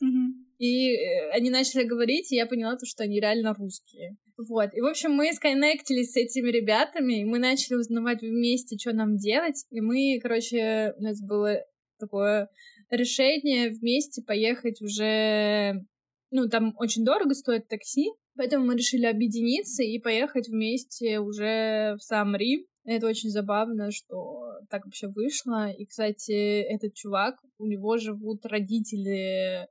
И 0.57 0.91
э, 0.91 1.29
они 1.31 1.49
начали 1.49 1.83
говорить, 1.83 2.31
и 2.31 2.35
я 2.35 2.47
поняла, 2.47 2.75
то, 2.77 2.85
что 2.85 3.03
они 3.03 3.19
реально 3.19 3.53
русские. 3.53 4.17
Вот. 4.37 4.73
И, 4.73 4.81
в 4.81 4.85
общем, 4.85 5.11
мы 5.11 5.31
сконнектились 5.33 6.11
с 6.11 6.17
этими 6.17 6.49
ребятами, 6.49 7.21
и 7.21 7.25
мы 7.25 7.39
начали 7.39 7.75
узнавать 7.75 8.21
вместе, 8.21 8.77
что 8.77 8.93
нам 8.93 9.17
делать. 9.17 9.65
И 9.69 9.81
мы, 9.81 10.19
короче, 10.21 10.93
у 10.97 11.03
нас 11.03 11.21
было 11.21 11.63
такое 11.99 12.49
решение 12.89 13.69
вместе 13.69 14.21
поехать 14.21 14.81
уже... 14.81 15.85
Ну, 16.29 16.49
там 16.49 16.73
очень 16.77 17.05
дорого 17.05 17.33
стоит 17.33 17.67
такси, 17.67 18.11
поэтому 18.35 18.65
мы 18.65 18.75
решили 18.75 19.05
объединиться 19.05 19.81
и 19.83 19.97
поехать 19.97 20.49
вместе 20.49 21.19
уже 21.19 21.95
в 21.97 22.03
сам 22.03 22.35
Рим. 22.35 22.65
Это 22.83 23.07
очень 23.07 23.29
забавно, 23.29 23.91
что 23.91 24.51
так 24.69 24.85
вообще 24.85 25.07
вышло. 25.07 25.69
И, 25.71 25.85
кстати, 25.85 26.61
этот 26.61 26.95
чувак, 26.95 27.35
у 27.59 27.65
него 27.65 27.97
живут 27.97 28.45
родители 28.45 29.67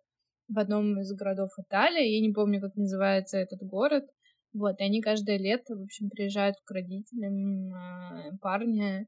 в 0.48 0.58
одном 0.58 1.00
из 1.00 1.12
городов 1.12 1.50
Италии. 1.58 2.14
Я 2.14 2.20
не 2.20 2.32
помню, 2.32 2.60
как 2.60 2.76
называется 2.76 3.38
этот 3.38 3.62
город. 3.62 4.04
Вот, 4.52 4.80
и 4.80 4.84
они 4.84 5.02
каждое 5.02 5.38
лето, 5.38 5.76
в 5.76 5.82
общем, 5.82 6.08
приезжают 6.08 6.56
к 6.64 6.70
родителям 6.70 7.74
э, 7.74 8.38
парня 8.40 9.06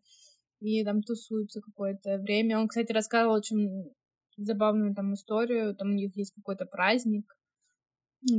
и 0.61 0.85
там 0.85 1.03
тусуются 1.03 1.61
какое-то 1.61 2.18
время. 2.18 2.59
Он, 2.59 2.68
кстати, 2.68 2.92
рассказывал 2.92 3.37
очень 3.37 3.94
забавную 4.37 4.94
там 4.94 5.14
историю. 5.14 5.74
Там 5.74 5.90
у 5.90 5.94
них 5.94 6.16
есть 6.16 6.35
какой-то 6.35 6.66
праздник, 6.66 7.24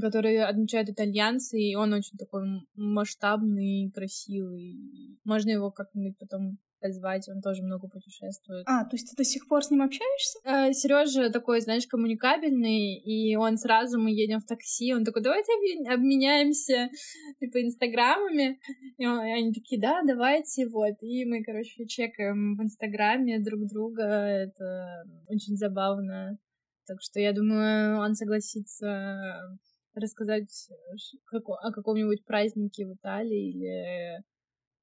который 0.01 0.43
отмечают 0.43 0.89
итальянцы, 0.89 1.59
и 1.59 1.75
он 1.75 1.93
очень 1.93 2.17
такой 2.17 2.43
масштабный, 2.75 3.91
красивый. 3.91 4.77
Можно 5.23 5.51
его 5.51 5.71
как-нибудь 5.71 6.17
потом 6.17 6.57
позвать, 6.79 7.27
он 7.29 7.41
тоже 7.41 7.63
много 7.63 7.87
путешествует. 7.87 8.65
А, 8.67 8.83
то 8.85 8.95
есть 8.95 9.09
ты 9.09 9.15
до 9.15 9.23
сих 9.23 9.47
пор 9.47 9.63
с 9.63 9.71
ним 9.71 9.81
общаешься? 9.81 10.39
Э, 10.43 10.73
Сережа 10.73 11.29
такой, 11.29 11.61
знаешь, 11.61 11.87
коммуникабельный, 11.87 12.95
и 12.97 13.35
он 13.35 13.57
сразу, 13.57 13.99
мы 13.99 14.11
едем 14.11 14.39
в 14.39 14.45
такси, 14.45 14.93
он 14.93 15.03
такой, 15.03 15.21
давайте 15.21 15.51
обменяемся, 15.87 16.89
типа, 17.39 17.61
инстаграмами. 17.61 18.59
И, 18.97 19.05
он, 19.05 19.25
и 19.25 19.31
они 19.31 19.53
такие, 19.53 19.81
да, 19.81 20.01
давайте, 20.05 20.67
вот. 20.67 20.95
И 21.01 21.25
мы, 21.25 21.43
короче, 21.43 21.85
чекаем 21.85 22.55
в 22.55 22.63
инстаграме 22.63 23.39
друг 23.39 23.67
друга, 23.67 24.03
это 24.03 25.03
очень 25.27 25.55
забавно. 25.57 26.37
Так 26.87 26.97
что 27.01 27.19
я 27.19 27.33
думаю, 27.33 27.99
он 27.99 28.15
согласится 28.15 29.57
рассказать 29.93 30.69
о 31.61 31.71
каком-нибудь 31.71 32.25
празднике 32.25 32.85
в 32.85 32.93
Италии 32.95 33.51
или 33.51 34.23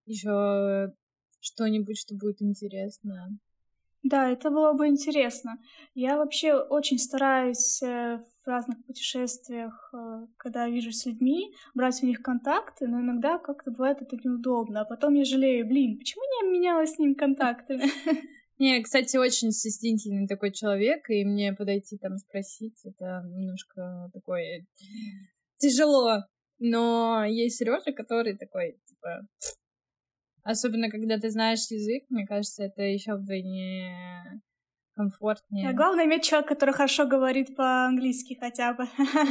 еще 0.06 0.92
что-нибудь, 1.40 1.98
что 1.98 2.14
будет 2.14 2.42
интересно. 2.42 3.38
Да, 4.02 4.30
это 4.30 4.50
было 4.50 4.72
бы 4.72 4.86
интересно. 4.86 5.58
Я 5.94 6.16
вообще 6.16 6.54
очень 6.54 6.98
стараюсь 6.98 7.82
э, 7.82 8.20
в 8.44 8.46
разных 8.46 8.84
путешествиях, 8.84 9.90
э, 9.92 10.26
когда 10.36 10.68
вижу 10.68 10.92
с 10.92 11.06
людьми, 11.06 11.52
брать 11.74 12.02
у 12.02 12.06
них 12.06 12.22
контакты, 12.22 12.86
но 12.86 13.00
иногда 13.00 13.38
как-то 13.38 13.72
бывает 13.72 14.02
это 14.02 14.16
неудобно. 14.22 14.82
А 14.82 14.84
потом 14.84 15.14
я 15.14 15.24
жалею, 15.24 15.66
блин, 15.66 15.98
почему 15.98 16.22
не 16.22 16.48
обменялась 16.48 16.94
с 16.94 16.98
ним 16.98 17.16
контактами? 17.16 17.86
Не, 18.58 18.80
кстати, 18.82 19.16
очень 19.16 19.50
стеснительный 19.50 20.26
такой 20.26 20.50
человек, 20.50 21.10
и 21.10 21.24
мне 21.24 21.52
подойти 21.52 21.98
там 21.98 22.16
спросить, 22.16 22.80
это 22.84 23.22
немножко 23.26 24.10
такое 24.14 24.66
тяжело. 25.58 26.22
Но 26.58 27.24
есть 27.26 27.56
Сережа, 27.56 27.92
который 27.92 28.36
такой, 28.36 28.78
типа, 28.86 29.26
особенно 30.46 30.90
когда 30.90 31.18
ты 31.18 31.30
знаешь 31.30 31.70
язык, 31.70 32.04
мне 32.08 32.26
кажется, 32.26 32.64
это 32.64 32.82
еще 32.82 33.14
вдвойне 33.14 34.40
комфортнее. 34.94 35.68
А 35.68 35.72
главное 35.74 36.06
иметь 36.06 36.24
человека, 36.24 36.54
который 36.54 36.72
хорошо 36.72 37.06
говорит 37.06 37.54
по-английски 37.54 38.38
хотя 38.40 38.72
бы. 38.72 38.86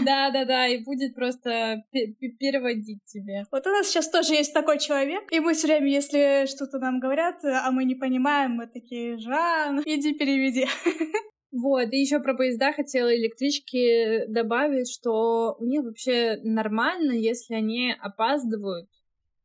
Да, 0.06 0.30
да, 0.30 0.46
да, 0.46 0.68
и 0.68 0.84
будет 0.84 1.16
просто 1.16 1.84
переводить 1.92 3.04
тебе. 3.06 3.46
Вот 3.52 3.66
у 3.66 3.70
нас 3.72 3.88
сейчас 3.88 4.10
тоже 4.10 4.34
есть 4.34 4.54
такой 4.54 4.78
человек, 4.78 5.32
и 5.32 5.40
мы 5.40 5.54
все 5.54 5.68
время, 5.68 5.88
если 5.88 6.46
что-то 6.46 6.78
нам 6.78 7.00
говорят, 7.00 7.44
а 7.44 7.72
мы 7.72 7.86
не 7.86 7.96
понимаем, 7.96 8.52
мы 8.52 8.68
такие, 8.68 9.18
Жан, 9.18 9.82
иди 9.86 10.14
переведи. 10.14 10.68
Вот, 11.58 11.94
и 11.94 12.02
еще 12.02 12.20
про 12.20 12.34
поезда 12.34 12.74
хотела 12.74 13.16
электрички 13.16 14.26
добавить, 14.28 14.92
что 14.92 15.56
у 15.58 15.64
них 15.64 15.84
вообще 15.86 16.38
нормально, 16.44 17.14
если 17.14 17.54
они 17.54 17.96
опаздывают, 17.98 18.90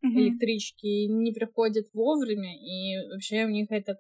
mm-hmm. 0.04 0.18
электрички 0.18 1.06
не 1.06 1.32
приходят 1.32 1.86
вовремя, 1.92 2.54
и 2.56 2.96
вообще 3.12 3.44
у 3.44 3.48
них 3.48 3.66
это 3.70 3.98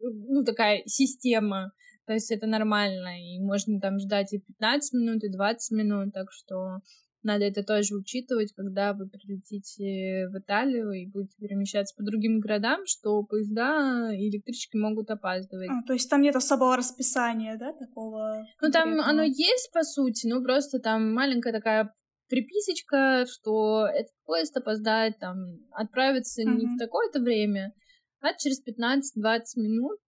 ну, 0.00 0.44
такая 0.44 0.82
система, 0.86 1.72
то 2.06 2.14
есть 2.14 2.30
это 2.30 2.46
нормально, 2.46 3.20
и 3.20 3.38
можно 3.40 3.80
там 3.80 3.98
ждать 3.98 4.32
и 4.32 4.38
15 4.38 4.92
минут, 4.94 5.24
и 5.24 5.30
20 5.30 5.76
минут, 5.76 6.12
так 6.12 6.28
что 6.32 6.80
надо 7.22 7.44
это 7.44 7.64
тоже 7.64 7.94
учитывать, 7.94 8.52
когда 8.54 8.92
вы 8.92 9.08
прилетите 9.08 10.28
в 10.28 10.38
Италию 10.38 10.92
и 10.92 11.06
будете 11.06 11.36
перемещаться 11.38 11.94
по 11.96 12.04
другим 12.04 12.38
городам, 12.38 12.82
что 12.86 13.22
поезда 13.24 14.10
и 14.14 14.30
электрички 14.30 14.76
могут 14.76 15.10
опаздывать. 15.10 15.68
А, 15.68 15.82
то 15.86 15.92
есть 15.92 16.08
там 16.08 16.22
нет 16.22 16.36
особого 16.36 16.76
расписания, 16.76 17.56
да, 17.58 17.72
такого? 17.72 18.46
Ну, 18.62 18.70
там 18.70 19.00
оно 19.00 19.22
есть, 19.22 19.70
по 19.72 19.82
сути, 19.82 20.26
но 20.26 20.42
просто 20.42 20.78
там 20.78 21.12
маленькая 21.12 21.52
такая 21.52 21.92
приписочка, 22.28 23.26
что 23.26 23.86
этот 23.86 24.12
поезд 24.24 24.56
опоздает, 24.56 25.18
там, 25.18 25.36
отправится 25.72 26.42
mm-hmm. 26.42 26.54
не 26.54 26.66
в 26.66 26.78
такое-то 26.78 27.20
время, 27.20 27.74
а 28.20 28.34
через 28.34 28.62
15-20 28.64 29.40
минут. 29.56 29.98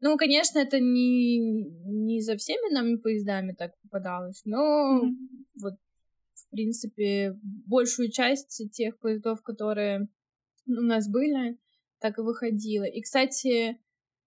Ну, 0.00 0.16
конечно, 0.16 0.58
это 0.58 0.80
не, 0.80 1.38
не 1.38 2.20
за 2.20 2.36
всеми 2.36 2.72
нами 2.72 2.96
поездами 2.96 3.52
так 3.52 3.72
попадалось, 3.82 4.42
но 4.44 5.04
mm-hmm. 5.04 5.10
вот, 5.62 5.74
в 6.34 6.50
принципе, 6.50 7.34
большую 7.42 8.10
часть 8.10 8.62
тех 8.72 8.98
поездов, 8.98 9.42
которые 9.42 10.08
у 10.66 10.82
нас 10.82 11.08
были, 11.08 11.58
так 12.00 12.18
и 12.18 12.22
выходило. 12.22 12.84
И, 12.84 13.02
кстати, 13.02 13.78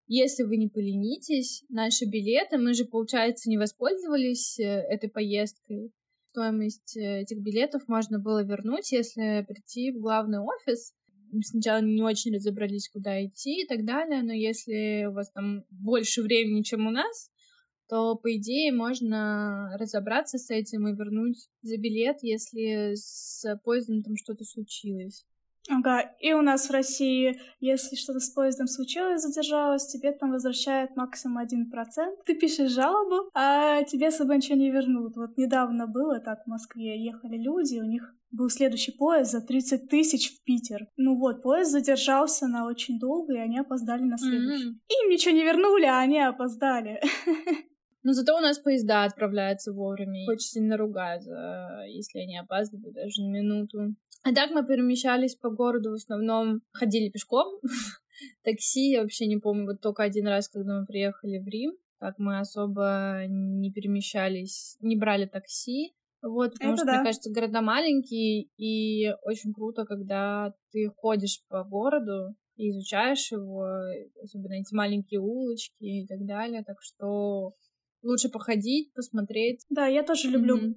если 0.07 0.43
вы 0.43 0.57
не 0.57 0.67
поленитесь, 0.67 1.63
наши 1.69 2.05
билеты, 2.05 2.57
мы 2.57 2.73
же, 2.73 2.85
получается, 2.85 3.49
не 3.49 3.57
воспользовались 3.57 4.59
э, 4.59 4.63
этой 4.63 5.09
поездкой. 5.09 5.91
Стоимость 6.33 6.97
э, 6.97 7.21
этих 7.21 7.43
билетов 7.43 7.87
можно 7.87 8.17
было 8.17 8.43
вернуть, 8.43 8.91
если 8.91 9.45
прийти 9.47 9.91
в 9.91 9.99
главный 9.99 10.39
офис 10.39 10.95
сначала 11.43 11.79
не 11.79 12.01
очень 12.01 12.33
разобрались, 12.33 12.89
куда 12.89 13.23
идти 13.23 13.61
и 13.61 13.67
так 13.67 13.85
далее, 13.85 14.23
но 14.23 14.33
если 14.33 15.05
у 15.05 15.11
вас 15.11 15.29
там 15.29 15.63
больше 15.69 16.23
времени, 16.23 16.63
чем 16.63 16.87
у 16.87 16.89
нас, 16.89 17.29
то, 17.87 18.15
по 18.15 18.35
идее, 18.35 18.71
можно 18.71 19.77
разобраться 19.77 20.39
с 20.39 20.49
этим 20.49 20.87
и 20.87 20.95
вернуть 20.95 21.37
за 21.61 21.77
билет, 21.77 22.17
если 22.23 22.95
с 22.95 23.45
поездом 23.63 24.01
там 24.01 24.15
что-то 24.15 24.43
случилось. 24.43 25.27
Ага, 25.69 26.01
и 26.19 26.33
у 26.33 26.41
нас 26.41 26.67
в 26.67 26.71
России, 26.71 27.39
если 27.61 27.95
что-то 27.95 28.19
с 28.19 28.29
поездом 28.29 28.67
случилось, 28.67 29.21
задержалось, 29.21 29.87
тебе 29.87 30.11
там 30.11 30.31
возвращают 30.31 30.95
максимум 30.97 31.37
один 31.37 31.69
процент. 31.69 32.19
Ты 32.25 32.35
пишешь 32.35 32.71
жалобу, 32.71 33.29
а 33.33 33.83
тебе 33.83 34.11
с 34.11 34.17
собой 34.17 34.37
ничего 34.37 34.57
не 34.57 34.71
вернут. 34.71 35.15
Вот 35.15 35.37
недавно 35.37 35.87
было 35.87 36.19
так 36.19 36.43
в 36.43 36.49
Москве, 36.49 37.01
ехали 37.01 37.37
люди, 37.37 37.79
у 37.79 37.85
них 37.85 38.13
был 38.31 38.49
следующий 38.49 38.91
поезд 38.91 39.31
за 39.31 39.41
30 39.41 39.87
тысяч 39.89 40.33
в 40.33 40.43
Питер. 40.43 40.87
Ну 40.97 41.17
вот, 41.17 41.43
поезд 41.43 41.71
задержался 41.71 42.47
на 42.47 42.65
очень 42.65 42.99
долго, 42.99 43.33
и 43.33 43.37
они 43.37 43.59
опоздали 43.59 44.03
на 44.03 44.17
следующий. 44.17 44.69
Mm-hmm. 44.69 45.03
Им 45.03 45.09
ничего 45.11 45.35
не 45.35 45.43
вернули, 45.43 45.85
а 45.85 45.99
они 45.99 46.19
опоздали. 46.19 46.99
Но 48.03 48.13
зато 48.13 48.35
у 48.35 48.39
нас 48.39 48.59
поезда 48.59 49.05
отправляются 49.05 49.71
вовремя. 49.71 50.29
Очень 50.29 50.47
сильно 50.47 50.77
ругают, 50.77 51.23
если 51.87 52.19
они 52.19 52.37
опаздывают 52.37 52.93
даже 52.93 53.21
на 53.23 53.29
минуту. 53.29 53.95
А 54.23 54.33
так 54.33 54.51
мы 54.51 54.65
перемещались 54.65 55.35
по 55.35 55.49
городу 55.49 55.91
в 55.91 55.93
основном, 55.95 56.61
ходили 56.71 57.09
пешком. 57.09 57.59
Такси 58.43 58.91
я 58.91 59.01
вообще 59.01 59.27
не 59.27 59.37
помню, 59.37 59.65
вот 59.65 59.81
только 59.81 60.03
один 60.03 60.27
раз, 60.27 60.47
когда 60.47 60.79
мы 60.79 60.85
приехали 60.85 61.39
в 61.39 61.47
Рим, 61.47 61.73
так 61.99 62.15
мы 62.19 62.39
особо 62.39 63.23
не 63.27 63.71
перемещались, 63.71 64.77
не 64.81 64.97
брали 64.97 65.25
такси. 65.25 65.93
Вот, 66.21 66.53
потому 66.53 66.73
Это 66.73 66.77
что, 66.77 66.85
да. 66.85 66.95
мне 66.95 67.03
кажется, 67.05 67.31
города 67.31 67.61
маленькие, 67.61 68.47
и 68.57 69.13
очень 69.23 69.53
круто, 69.53 69.85
когда 69.85 70.53
ты 70.71 70.89
ходишь 70.95 71.43
по 71.49 71.65
городу 71.65 72.33
и 72.55 72.69
изучаешь 72.69 73.29
его, 73.31 73.67
особенно 74.21 74.53
эти 74.53 74.73
маленькие 74.73 75.19
улочки 75.19 75.83
и 75.83 76.07
так 76.07 76.25
далее. 76.25 76.63
Так 76.63 76.77
что 76.81 77.55
лучше 78.03 78.29
походить, 78.29 78.93
посмотреть. 78.93 79.61
Да, 79.69 79.87
я 79.87 80.03
тоже 80.03 80.29
люблю 80.29 80.57
mm-hmm. 80.57 80.73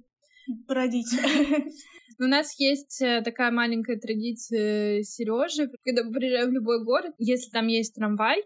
бродить. 0.67 1.07
У 2.19 2.23
нас 2.23 2.59
есть 2.59 3.01
э, 3.01 3.21
такая 3.21 3.51
маленькая 3.51 3.97
традиция 3.97 5.03
Сережи, 5.03 5.69
когда 5.85 6.03
мы 6.03 6.11
приезжаем 6.13 6.49
в 6.49 6.53
любой 6.53 6.83
город, 6.83 7.13
если 7.19 7.51
там 7.51 7.67
есть 7.67 7.93
трамвай, 7.93 8.43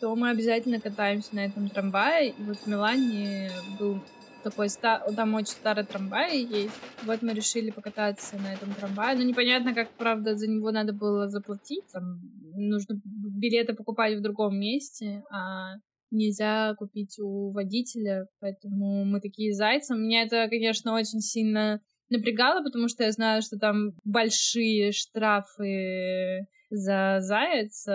то 0.00 0.14
мы 0.14 0.30
обязательно 0.30 0.80
катаемся 0.80 1.34
на 1.34 1.44
этом 1.44 1.68
трамвае. 1.68 2.30
И 2.30 2.42
вот 2.42 2.58
в 2.58 2.66
Милане 2.66 3.50
был 3.80 4.00
такой, 4.44 4.68
там 5.16 5.34
очень 5.34 5.52
старый 5.52 5.84
трамвай 5.84 6.38
есть. 6.38 6.74
Вот 7.04 7.22
мы 7.22 7.32
решили 7.32 7.70
покататься 7.70 8.36
на 8.36 8.52
этом 8.52 8.72
трамвае. 8.74 9.16
Но 9.16 9.22
непонятно, 9.22 9.74
как, 9.74 9.90
правда, 9.96 10.36
за 10.36 10.46
него 10.46 10.70
надо 10.70 10.92
было 10.92 11.28
заплатить. 11.28 11.84
Там 11.92 12.20
нужно 12.54 13.00
билеты 13.04 13.74
покупать 13.74 14.16
в 14.16 14.22
другом 14.22 14.58
месте, 14.58 15.24
а 15.30 15.74
нельзя 16.14 16.74
купить 16.78 17.18
у 17.18 17.50
водителя, 17.50 18.26
поэтому 18.40 19.04
мы 19.04 19.20
такие 19.20 19.52
зайцы. 19.52 19.94
Меня 19.94 20.22
это, 20.22 20.48
конечно, 20.48 20.94
очень 20.94 21.20
сильно 21.20 21.80
напрягало, 22.10 22.62
потому 22.62 22.88
что 22.88 23.04
я 23.04 23.12
знаю, 23.12 23.42
что 23.42 23.58
там 23.58 23.92
большие 24.04 24.92
штрафы 24.92 26.46
за 26.70 27.18
заяц, 27.20 27.86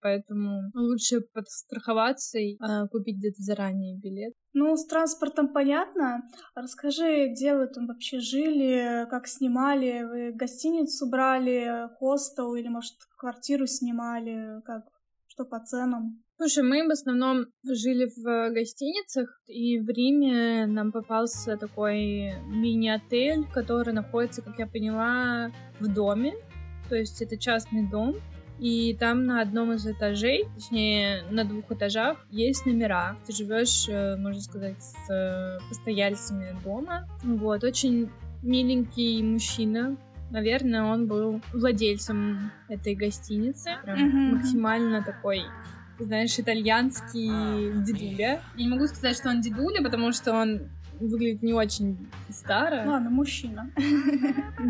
поэтому 0.00 0.70
лучше 0.74 1.22
подстраховаться 1.32 2.38
и 2.38 2.54
э, 2.54 2.86
купить 2.88 3.18
где-то 3.18 3.42
заранее 3.42 3.98
билет. 3.98 4.34
Ну, 4.52 4.76
с 4.76 4.86
транспортом 4.86 5.52
понятно. 5.52 6.22
Расскажи, 6.54 7.28
где 7.28 7.56
вы 7.56 7.66
там 7.66 7.86
вообще 7.86 8.20
жили, 8.20 9.06
как 9.10 9.26
снимали? 9.26 10.02
Вы 10.04 10.32
гостиницу 10.32 11.08
брали, 11.08 11.88
хостел 11.98 12.54
или, 12.54 12.68
может, 12.68 12.94
квартиру 13.16 13.66
снимали? 13.66 14.60
Как? 14.64 14.84
Что 15.32 15.46
по 15.46 15.58
ценам? 15.60 16.22
Слушай, 16.36 16.62
мы 16.62 16.86
в 16.86 16.90
основном 16.90 17.46
жили 17.64 18.04
в 18.04 18.52
гостиницах, 18.52 19.40
и 19.46 19.78
в 19.78 19.88
Риме 19.88 20.66
нам 20.66 20.92
попался 20.92 21.56
такой 21.56 22.34
мини-отель, 22.48 23.46
который 23.50 23.94
находится, 23.94 24.42
как 24.42 24.58
я 24.58 24.66
поняла, 24.66 25.50
в 25.80 25.88
доме. 25.88 26.34
То 26.90 26.96
есть 26.96 27.22
это 27.22 27.38
частный 27.38 27.88
дом, 27.88 28.16
и 28.58 28.94
там 29.00 29.24
на 29.24 29.40
одном 29.40 29.72
из 29.72 29.86
этажей, 29.86 30.44
точнее 30.54 31.22
на 31.30 31.46
двух 31.46 31.72
этажах, 31.72 32.26
есть 32.28 32.66
номера. 32.66 33.16
Ты 33.26 33.32
живешь, 33.32 33.88
э, 33.88 34.16
можно 34.16 34.42
сказать, 34.42 34.82
с 34.82 35.10
э, 35.10 35.60
постояльцами 35.70 36.54
дома. 36.62 37.08
Вот, 37.24 37.64
очень 37.64 38.10
миленький 38.42 39.22
мужчина, 39.22 39.96
наверное, 40.32 40.82
он 40.82 41.06
был 41.06 41.40
владельцем 41.52 42.50
этой 42.68 42.94
гостиницы. 42.94 43.70
Прям 43.84 43.98
mm-hmm. 43.98 44.34
максимально 44.36 45.02
такой 45.02 45.44
знаешь, 45.98 46.36
итальянский 46.38 47.82
дедуля. 47.84 48.40
Я 48.56 48.64
не 48.64 48.68
могу 48.68 48.86
сказать, 48.86 49.16
что 49.16 49.28
он 49.28 49.40
дедуля, 49.40 49.82
потому 49.82 50.12
что 50.12 50.32
он 50.32 50.62
выглядит 50.98 51.42
не 51.42 51.52
очень 51.52 52.08
старо. 52.30 52.84
Ладно, 52.86 53.10
мужчина. 53.10 53.70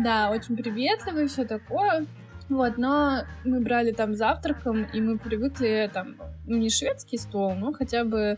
Да, 0.03 0.31
очень 0.31 0.55
приветливый, 0.55 1.27
все 1.27 1.45
такое. 1.45 2.05
Вот, 2.49 2.77
но 2.77 3.23
мы 3.45 3.61
брали 3.61 3.91
там 3.91 4.15
завтраком, 4.15 4.83
и 4.93 5.01
мы 5.01 5.17
привыкли 5.17 5.89
там, 5.93 6.15
ну, 6.45 6.57
не 6.57 6.69
шведский 6.69 7.17
стол, 7.17 7.55
но 7.55 7.71
хотя 7.71 8.03
бы 8.03 8.37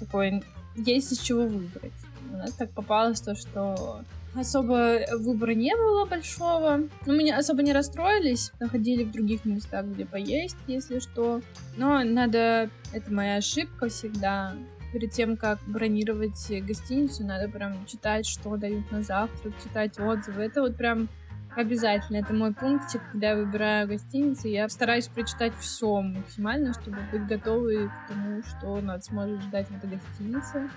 такой, 0.00 0.42
есть 0.74 1.12
из 1.12 1.18
чего 1.18 1.42
выбрать. 1.42 1.92
У 2.32 2.36
нас 2.36 2.52
так 2.54 2.70
попалось 2.70 3.20
то, 3.20 3.34
что 3.34 4.00
Особо 4.34 5.00
выбора 5.18 5.52
не 5.52 5.76
было 5.76 6.06
большого. 6.06 6.88
Но 7.06 7.12
мы 7.12 7.22
не, 7.22 7.32
особо 7.32 7.62
не 7.62 7.72
расстроились. 7.72 8.52
Находили 8.60 9.04
в 9.04 9.12
других 9.12 9.44
местах, 9.44 9.86
где 9.86 10.06
поесть, 10.06 10.56
если 10.66 10.98
что. 10.98 11.42
Но 11.76 12.02
надо... 12.02 12.70
Это 12.92 13.12
моя 13.12 13.36
ошибка 13.36 13.88
всегда. 13.88 14.54
Перед 14.92 15.12
тем, 15.12 15.36
как 15.36 15.58
бронировать 15.66 16.50
гостиницу, 16.66 17.24
надо 17.24 17.48
прям 17.48 17.86
читать, 17.86 18.26
что 18.26 18.56
дают 18.56 18.90
на 18.90 19.02
завтрак, 19.02 19.54
читать 19.62 19.98
отзывы. 19.98 20.42
Это 20.42 20.60
вот 20.60 20.76
прям 20.76 21.08
Обязательно. 21.54 22.16
Это 22.16 22.32
мой 22.32 22.54
пунктик, 22.54 23.02
когда 23.12 23.30
я 23.30 23.36
выбираю 23.36 23.86
гостиницу. 23.86 24.48
Я 24.48 24.68
стараюсь 24.68 25.08
прочитать 25.08 25.52
все 25.60 26.00
максимально, 26.00 26.72
чтобы 26.72 26.98
быть 27.12 27.26
готовой 27.26 27.88
к 27.88 28.08
тому, 28.08 28.42
что 28.42 28.80
нас 28.80 29.10
может 29.10 29.42
ждать 29.42 29.68
в 29.68 29.76
этой 29.76 29.90
гостинице. 29.90 30.70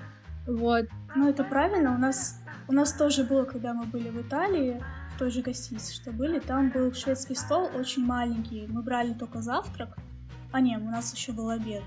Вот. 0.47 0.86
Ну, 1.15 1.29
это 1.29 1.43
правильно. 1.43 1.95
У 1.95 1.97
нас 1.97 2.39
у 2.67 2.73
нас 2.73 2.93
тоже 2.93 3.23
было, 3.23 3.43
когда 3.45 3.73
мы 3.73 3.86
были 3.86 4.10
в 4.10 4.19
Италии, 4.21 4.81
в 5.15 5.19
той 5.19 5.29
же 5.29 5.41
гостинице, 5.41 5.93
что 5.93 6.12
были, 6.12 6.39
там 6.39 6.69
был 6.69 6.93
шведский 6.93 7.36
стол 7.36 7.69
очень 7.75 8.03
маленький. 8.03 8.65
Мы 8.67 8.81
брали 8.81 9.13
только 9.13 9.41
завтрак. 9.41 9.95
А 10.51 10.62
нет, 10.62 10.81
у 10.81 10.89
нас 10.89 11.13
еще 11.13 11.31
был 11.31 11.49
обед. 11.49 11.84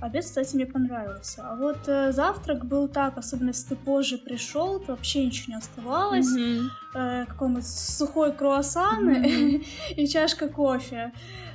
Обед, 0.00 0.24
кстати, 0.24 0.54
мне 0.56 0.66
понравился. 0.66 1.42
А 1.48 1.56
вот 1.56 1.88
э, 1.88 2.12
завтрак 2.12 2.64
был 2.64 2.88
так, 2.88 3.16
особенно 3.16 3.48
если 3.48 3.70
ты 3.70 3.76
позже 3.76 4.18
пришел, 4.18 4.78
то 4.80 4.92
вообще 4.92 5.26
ничего 5.26 5.54
не 5.54 5.58
оставалось. 5.58 6.36
Mm-hmm. 6.36 6.66
Э, 6.94 7.26
какой-нибудь 7.26 7.66
сухой 7.66 8.32
круассан 8.32 9.08
mm-hmm. 9.08 9.66
и 9.96 10.06
чашка 10.08 10.48
кофе. 10.48 11.12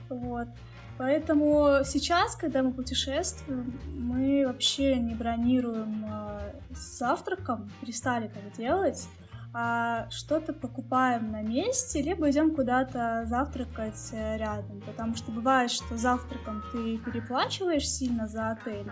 Вот. 0.09 0.47
Поэтому 0.97 1.79
сейчас, 1.85 2.35
когда 2.35 2.61
мы 2.61 2.71
путешествуем, 2.71 3.79
мы 3.95 4.45
вообще 4.45 4.95
не 4.95 5.15
бронируем 5.15 6.05
э, 6.05 6.53
с 6.75 6.99
завтраком, 6.99 7.71
перестали 7.81 8.27
так 8.27 8.55
делать, 8.57 9.07
а 9.53 10.09
что-то 10.09 10.53
покупаем 10.53 11.31
на 11.31 11.41
месте, 11.41 12.01
либо 12.01 12.29
идем 12.29 12.55
куда-то 12.55 13.25
завтракать 13.27 14.09
э, 14.11 14.37
рядом. 14.37 14.81
Потому 14.81 15.15
что 15.15 15.31
бывает, 15.31 15.71
что 15.71 15.97
завтраком 15.97 16.63
ты 16.71 16.97
переплачиваешь 16.97 17.87
сильно 17.87 18.27
за 18.27 18.51
отель, 18.51 18.91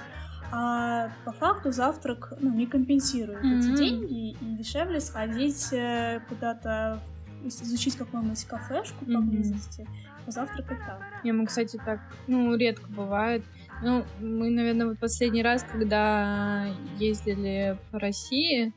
а 0.52 1.12
по 1.26 1.32
факту 1.32 1.72
завтрак 1.72 2.34
ну, 2.40 2.54
не 2.54 2.68
компенсирует 2.68 3.44
mm-hmm. 3.44 3.60
эти 3.60 3.78
деньги, 3.78 4.32
и 4.32 4.38
дешевле 4.42 5.00
сходить 5.00 5.72
э, 5.72 6.22
куда-то 6.30 7.00
изучить 7.44 7.96
какую-нибудь 7.96 8.44
кафешку 8.46 9.06
mm-hmm. 9.06 9.88
Позавтракать 10.26 10.80
там. 10.86 11.00
Не, 11.24 11.32
мы, 11.32 11.46
кстати, 11.46 11.78
так, 11.84 12.00
ну, 12.28 12.56
редко 12.56 12.90
бывает. 12.90 13.44
Ну, 13.82 14.06
мы, 14.20 14.50
наверное, 14.50 14.88
вот 14.88 15.00
последний 15.00 15.42
раз, 15.42 15.66
когда 15.70 16.68
ездили 17.00 17.78
по 17.92 18.00
России, 18.00 18.74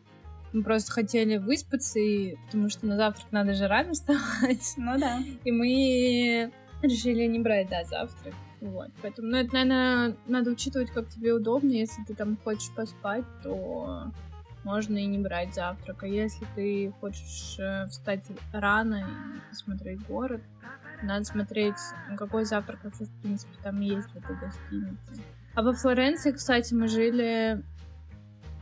мы 0.52 0.62
просто 0.62 0.92
хотели 0.92 1.36
выспаться, 1.36 1.98
и, 1.98 2.36
потому 2.46 2.68
что 2.70 2.86
на 2.86 2.96
завтрак 2.96 3.26
надо 3.32 3.54
же 3.54 3.66
рано 3.66 3.92
вставать. 3.92 4.74
Ну 4.76 4.98
да. 4.98 5.20
И 5.44 5.50
мы 5.50 6.52
решили 6.82 7.26
не 7.26 7.38
брать, 7.38 7.68
да, 7.68 7.84
завтрак. 7.84 8.34
Вот, 8.60 8.88
поэтому, 9.02 9.28
ну, 9.28 9.36
это, 9.36 9.52
наверное, 9.52 10.16
надо 10.26 10.50
учитывать, 10.50 10.90
как 10.90 11.08
тебе 11.08 11.34
удобнее. 11.34 11.80
Если 11.80 12.02
ты 12.04 12.14
там 12.14 12.38
хочешь 12.42 12.70
поспать, 12.74 13.24
то 13.42 14.10
можно 14.64 14.96
и 14.96 15.04
не 15.04 15.18
брать 15.18 15.54
завтрак. 15.54 16.02
А 16.02 16.06
если 16.06 16.46
ты 16.54 16.92
хочешь 17.00 17.56
э, 17.58 17.86
встать 17.88 18.24
рано 18.52 19.06
и 19.06 19.50
посмотреть 19.50 20.00
город, 20.06 20.40
надо 21.02 21.24
смотреть, 21.24 21.78
какой 22.16 22.44
завтрак 22.44 22.80
вообще, 22.84 23.04
в 23.04 23.22
принципе, 23.22 23.54
там 23.62 23.80
есть 23.80 24.08
в 24.10 24.16
этой 24.16 24.36
гостинице. 24.36 25.22
А 25.54 25.62
во 25.62 25.72
Флоренции, 25.72 26.32
кстати, 26.32 26.74
мы 26.74 26.88
жили... 26.88 27.62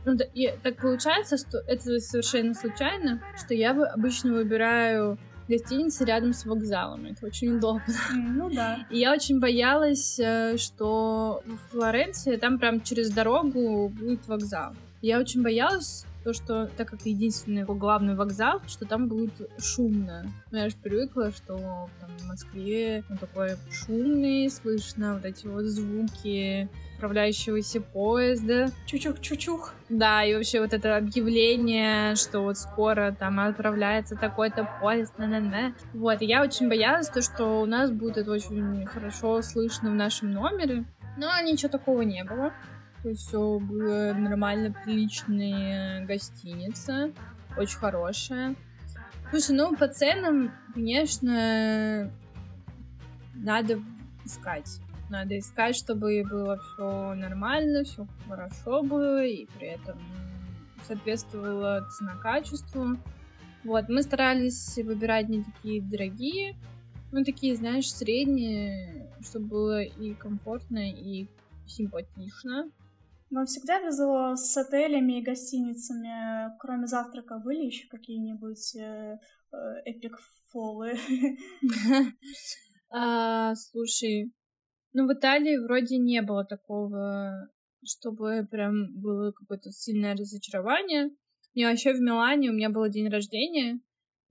Ну, 0.05 0.15
да, 0.15 0.25
и 0.33 0.53
так 0.61 0.77
получается, 0.77 1.37
что 1.37 1.59
это 1.59 1.99
совершенно 1.99 2.53
случайно, 2.53 3.21
что 3.37 3.53
я 3.53 3.71
обычно 3.71 4.33
выбираю 4.33 5.17
гостиницы 5.47 6.05
рядом 6.05 6.33
с 6.33 6.45
вокзалом. 6.45 7.05
Это 7.05 7.25
очень 7.25 7.55
удобно. 7.55 7.83
Ну 8.11 8.49
да. 8.49 8.85
И 8.89 8.99
я 8.99 9.13
очень 9.13 9.39
боялась, 9.39 10.19
э, 10.19 10.57
что 10.57 11.41
в 11.45 11.71
Флоренции 11.71 12.35
там 12.35 12.59
прям 12.59 12.81
через 12.81 13.11
дорогу 13.11 13.89
будет 13.89 14.27
вокзал. 14.27 14.73
Я 15.01 15.19
очень 15.19 15.41
боялась, 15.41 16.05
то, 16.23 16.33
что 16.33 16.69
так 16.77 16.89
как 16.89 17.05
единственный 17.05 17.63
главный 17.63 18.15
вокзал, 18.15 18.61
что 18.67 18.85
там 18.85 19.07
будет 19.07 19.33
шумно. 19.59 20.25
Ну, 20.51 20.57
я 20.57 20.69
же 20.69 20.75
привыкла, 20.75 21.31
что 21.31 21.57
там, 21.99 22.09
в 22.19 22.27
Москве 22.27 23.03
он 23.09 23.17
такой 23.17 23.51
шумный, 23.71 24.49
слышно 24.49 25.15
вот 25.15 25.25
эти 25.25 25.47
вот 25.47 25.63
звуки 25.63 26.69
отправляющегося 27.03 27.81
поезда. 27.81 28.67
Чучух-чучух. 28.85 29.73
Да, 29.89 30.23
и 30.23 30.33
вообще 30.33 30.61
вот 30.61 30.73
это 30.73 30.95
объявление, 30.95 32.15
что 32.15 32.41
вот 32.41 32.57
скоро 32.57 33.13
там 33.17 33.41
отправляется 33.41 34.15
такой-то 34.15 34.69
поезд, 34.79 35.17
на 35.17 35.27
на 35.27 35.41
на 35.41 35.73
Вот, 35.93 36.21
и 36.21 36.25
я 36.25 36.41
очень 36.41 36.69
боялась 36.69 37.09
то, 37.09 37.21
что 37.21 37.61
у 37.61 37.65
нас 37.65 37.91
будет 37.91 38.17
это 38.17 38.31
очень 38.31 38.85
хорошо 38.85 39.41
слышно 39.41 39.91
в 39.91 39.95
нашем 39.95 40.31
номере. 40.31 40.85
Но 41.17 41.29
ничего 41.41 41.69
такого 41.69 42.01
не 42.01 42.23
было 42.23 42.53
все 43.15 43.59
было 43.59 44.13
нормально, 44.13 44.73
приличная 44.83 46.05
гостиница, 46.05 47.11
очень 47.57 47.77
хорошая. 47.77 48.55
Слушай, 49.29 49.55
ну 49.55 49.75
по 49.75 49.87
ценам, 49.87 50.51
конечно, 50.73 52.11
надо 53.35 53.81
искать. 54.25 54.79
Надо 55.09 55.37
искать, 55.37 55.75
чтобы 55.75 56.23
было 56.29 56.57
все 56.57 57.13
нормально, 57.13 57.83
все 57.83 58.07
хорошо 58.27 58.83
было, 58.83 59.25
и 59.25 59.45
при 59.57 59.67
этом 59.67 59.99
соответствовала 60.87 61.87
цена-качеству. 61.89 62.97
Вот, 63.63 63.89
мы 63.89 64.01
старались 64.01 64.77
выбирать 64.77 65.29
не 65.29 65.43
такие 65.43 65.81
дорогие, 65.81 66.55
ну, 67.11 67.23
такие, 67.23 67.55
знаешь, 67.55 67.93
средние, 67.93 69.07
чтобы 69.21 69.45
было 69.45 69.81
и 69.83 70.13
комфортно, 70.15 70.89
и 70.89 71.27
симпатично. 71.67 72.71
Вам 73.33 73.47
всегда 73.47 73.79
везло 73.79 74.35
с 74.35 74.55
отелями 74.57 75.19
и 75.19 75.23
гостиницами? 75.23 76.55
Кроме 76.59 76.85
завтрака 76.85 77.39
были 77.39 77.65
еще 77.65 77.87
какие-нибудь 77.87 78.75
э, 78.75 79.17
э, 79.51 79.57
эпик 79.85 80.19
фолы? 80.51 80.93
А, 82.95 83.55
слушай, 83.55 84.31
ну 84.93 85.07
в 85.07 85.13
Италии 85.13 85.57
вроде 85.57 85.97
не 85.97 86.21
было 86.21 86.45
такого, 86.45 87.49
чтобы 87.83 88.47
прям 88.51 88.93
было 89.01 89.31
какое-то 89.31 89.71
сильное 89.71 90.15
разочарование. 90.15 91.09
И 91.55 91.65
вообще 91.65 91.93
в 91.93 92.01
Милане 92.01 92.51
у 92.51 92.53
меня 92.53 92.69
был 92.69 92.87
день 92.87 93.09
рождения, 93.09 93.79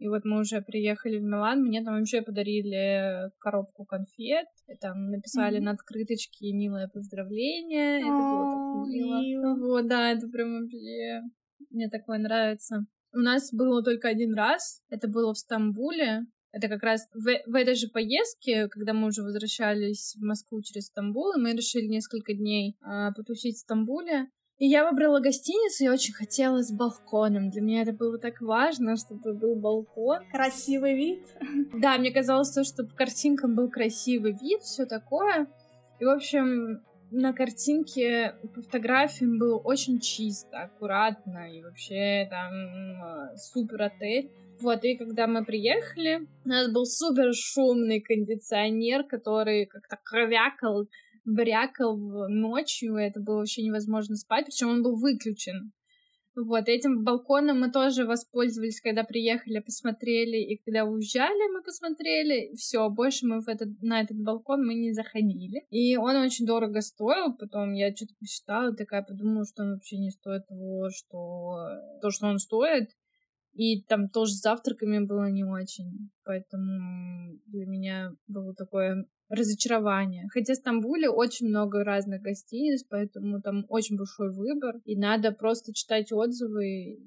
и 0.03 0.09
вот 0.09 0.25
мы 0.25 0.41
уже 0.41 0.61
приехали 0.63 1.19
в 1.19 1.23
Милан, 1.23 1.63
мне 1.63 1.83
там 1.85 1.95
вообще 1.95 2.23
подарили 2.23 3.31
коробку 3.39 3.85
конфет, 3.85 4.47
и 4.67 4.77
там 4.77 5.11
написали 5.11 5.59
mm-hmm. 5.59 5.65
на 5.65 5.71
открыточке 5.71 6.53
«Милое 6.53 6.89
поздравление», 6.89 8.01
это 8.01 8.11
было 8.11 8.51
так 8.51 8.89
мило. 8.89 9.55
Вот, 9.55 9.87
да, 9.87 10.11
это 10.11 10.27
прям 10.29 10.61
вообще... 10.61 11.23
Мне 11.71 11.89
такое 11.89 12.19
нравится. 12.19 12.85
У 13.15 13.19
нас 13.19 13.53
было 13.53 13.83
только 13.83 14.09
один 14.09 14.35
раз, 14.35 14.83
это 14.91 15.07
было 15.07 15.33
в 15.33 15.39
Стамбуле, 15.39 16.27
это 16.51 16.69
как 16.69 16.83
раз 16.83 17.09
в, 17.15 17.25
в 17.25 17.55
этой 17.55 17.75
же 17.75 17.89
поездке, 17.89 18.69
когда 18.69 18.93
мы 18.93 19.07
уже 19.09 19.23
возвращались 19.23 20.17
в 20.19 20.25
Москву 20.25 20.61
через 20.63 20.87
Стамбул, 20.87 21.33
и 21.35 21.41
мы 21.41 21.53
решили 21.53 21.87
несколько 21.87 22.35
дней 22.35 22.77
а, 22.83 23.13
потусить 23.13 23.57
в 23.57 23.61
Стамбуле. 23.61 24.27
И 24.63 24.67
я 24.69 24.89
выбрала 24.89 25.19
гостиницу, 25.19 25.83
я 25.83 25.93
очень 25.93 26.15
хотела 26.15 26.63
с 26.63 26.71
балконом. 26.71 27.51
Для 27.51 27.61
меня 27.63 27.83
это 27.83 27.93
было 27.93 28.17
так 28.17 28.41
важно, 28.41 28.95
чтобы 28.95 29.35
был 29.35 29.57
балкон. 29.57 30.21
Красивый 30.31 30.95
вид. 30.95 31.25
Да, 31.81 31.99
мне 31.99 32.13
казалось, 32.13 32.57
что 32.65 32.85
по 32.85 32.95
картинкам 32.95 33.57
был 33.57 33.69
красивый 33.69 34.37
вид, 34.41 34.63
все 34.63 34.87
такое. 34.87 35.49
И, 35.99 36.05
в 36.05 36.11
общем, 36.11 36.81
на 37.11 37.33
картинке 37.33 38.37
по 38.55 38.63
фотографиям 38.63 39.37
было 39.37 39.59
очень 39.59 39.99
чисто, 39.99 40.63
аккуратно, 40.63 41.53
и 41.53 41.61
вообще 41.61 42.29
там 42.31 42.53
э, 42.53 43.37
супер 43.39 43.83
отель. 43.83 44.31
Вот, 44.61 44.85
и 44.85 44.97
когда 44.97 45.27
мы 45.27 45.45
приехали, 45.45 46.29
у 46.45 46.49
нас 46.49 46.71
был 46.71 46.85
супер 46.85 47.35
шумный 47.35 48.01
кондиционер, 48.01 49.03
который 49.03 49.67
как-то 49.67 49.99
кровякал 50.05 50.87
брякал 51.25 51.97
ночью, 52.29 52.97
это 52.97 53.21
было 53.21 53.39
вообще 53.39 53.63
невозможно 53.63 54.17
спать, 54.17 54.47
причем 54.47 54.69
он 54.69 54.83
был 54.83 54.97
выключен. 54.97 55.73
Вот, 56.35 56.67
этим 56.67 57.05
балконом 57.05 57.61
мы 57.61 57.71
тоже 57.71 58.07
воспользовались, 58.07 58.81
когда 58.81 59.05
приехали, 59.05 59.59
посмотрели, 59.59 60.39
и 60.39 60.57
когда 60.57 60.85
уезжали, 60.85 61.53
мы 61.53 61.63
посмотрели. 61.63 62.55
Все, 62.55 62.89
больше 62.89 63.27
мы 63.27 63.43
в 63.43 63.49
этот, 63.49 63.69
на 63.83 64.01
этот 64.01 64.17
балкон 64.19 64.67
мы 64.67 64.73
не 64.75 64.93
заходили. 64.93 65.67
И 65.69 65.97
он 65.99 66.17
очень 66.17 66.47
дорого 66.47 66.81
стоил, 66.81 67.35
потом 67.35 67.75
я 67.75 67.95
что-то 67.95 68.15
посчитала, 68.19 68.75
такая 68.75 69.03
подумала, 69.03 69.45
что 69.45 69.63
он 69.63 69.75
вообще 69.75 69.99
не 69.99 70.11
стоит 70.11 70.47
того, 70.47 70.89
что 70.89 71.69
то, 72.01 72.11
что 72.11 72.27
он 72.29 72.39
стоит. 72.39 72.89
И 73.53 73.83
там 73.83 74.09
тоже 74.09 74.33
с 74.33 74.41
завтраками 74.41 75.05
было 75.05 75.29
не 75.31 75.45
очень. 75.45 76.11
Поэтому 76.25 77.39
для 77.45 77.67
меня 77.67 78.13
было 78.27 78.55
такое 78.55 79.07
разочарование. 79.33 80.29
Хотя 80.31 80.53
в 80.53 80.57
Стамбуле 80.57 81.09
очень 81.09 81.49
много 81.49 81.83
разных 81.85 82.23
гостиниц, 82.23 82.85
поэтому 82.89 83.41
там 83.41 83.65
очень 83.69 83.97
большой 83.97 84.31
выбор, 84.33 84.77
и 84.85 84.97
надо 84.97 85.33
просто 85.33 85.73
читать 85.73 86.13
отзывы 86.13 86.99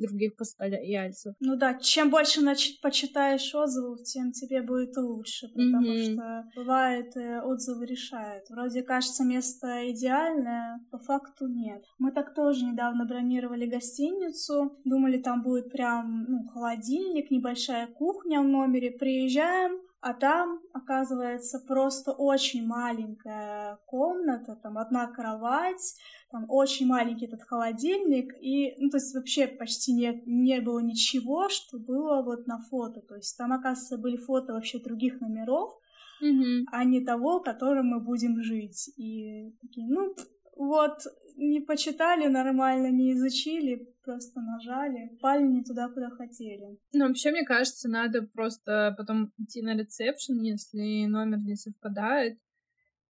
других 0.00 0.36
постояльцев. 0.36 1.34
Ну 1.40 1.56
да, 1.56 1.74
чем 1.74 2.10
больше 2.10 2.40
почитаешь 2.82 3.54
отзывов, 3.54 4.02
тем 4.02 4.32
тебе 4.32 4.62
будет 4.62 4.96
лучше, 4.96 5.48
потому 5.48 5.92
mm-hmm. 5.92 6.12
что 6.12 6.44
бывает 6.56 7.16
э, 7.16 7.40
отзывы 7.42 7.86
решают. 7.86 8.48
Вроде 8.50 8.82
кажется 8.82 9.24
место 9.24 9.90
идеальное, 9.90 10.80
по 10.90 10.98
факту 10.98 11.46
нет. 11.46 11.84
Мы 11.98 12.12
так 12.12 12.34
тоже 12.34 12.64
недавно 12.64 13.04
бронировали 13.04 13.66
гостиницу, 13.66 14.78
думали 14.84 15.18
там 15.18 15.42
будет 15.42 15.70
прям 15.70 16.24
ну, 16.28 16.48
холодильник, 16.48 17.30
небольшая 17.30 17.86
кухня 17.86 18.40
в 18.40 18.48
номере, 18.48 18.90
приезжаем, 18.90 19.78
а 20.02 20.14
там, 20.14 20.60
оказывается, 20.72 21.60
просто 21.60 22.10
очень 22.10 22.66
маленькая 22.66 23.78
комната, 23.86 24.56
там 24.60 24.76
одна 24.76 25.06
кровать, 25.06 25.94
там 26.32 26.44
очень 26.48 26.88
маленький 26.88 27.26
этот 27.26 27.42
холодильник, 27.44 28.34
и, 28.40 28.74
ну, 28.78 28.90
то 28.90 28.96
есть 28.96 29.14
вообще 29.14 29.46
почти 29.46 29.92
не, 29.92 30.20
не 30.26 30.60
было 30.60 30.80
ничего, 30.80 31.48
что 31.48 31.78
было 31.78 32.20
вот 32.22 32.48
на 32.48 32.58
фото. 32.68 33.00
То 33.00 33.14
есть 33.14 33.38
там, 33.38 33.52
оказывается, 33.52 33.96
были 33.96 34.16
фото 34.16 34.54
вообще 34.54 34.80
других 34.80 35.20
номеров, 35.20 35.72
mm-hmm. 36.20 36.64
а 36.72 36.82
не 36.82 37.04
того, 37.04 37.38
в 37.38 37.44
котором 37.44 37.86
мы 37.86 38.00
будем 38.00 38.42
жить. 38.42 38.90
И 38.96 39.54
такие, 39.60 39.86
ну, 39.86 40.16
вот, 40.56 40.98
не 41.36 41.60
почитали 41.60 42.28
нормально, 42.28 42.90
не 42.90 43.12
изучили, 43.12 43.88
просто 44.04 44.40
нажали, 44.40 45.16
пали 45.20 45.44
не 45.44 45.62
туда, 45.62 45.88
куда 45.88 46.10
хотели. 46.10 46.78
Ну, 46.92 47.08
вообще, 47.08 47.30
мне 47.30 47.44
кажется, 47.44 47.88
надо 47.88 48.22
просто 48.22 48.94
потом 48.96 49.32
идти 49.38 49.62
на 49.62 49.76
ресепшн, 49.76 50.40
если 50.42 51.06
номер 51.06 51.38
не 51.38 51.56
совпадает, 51.56 52.38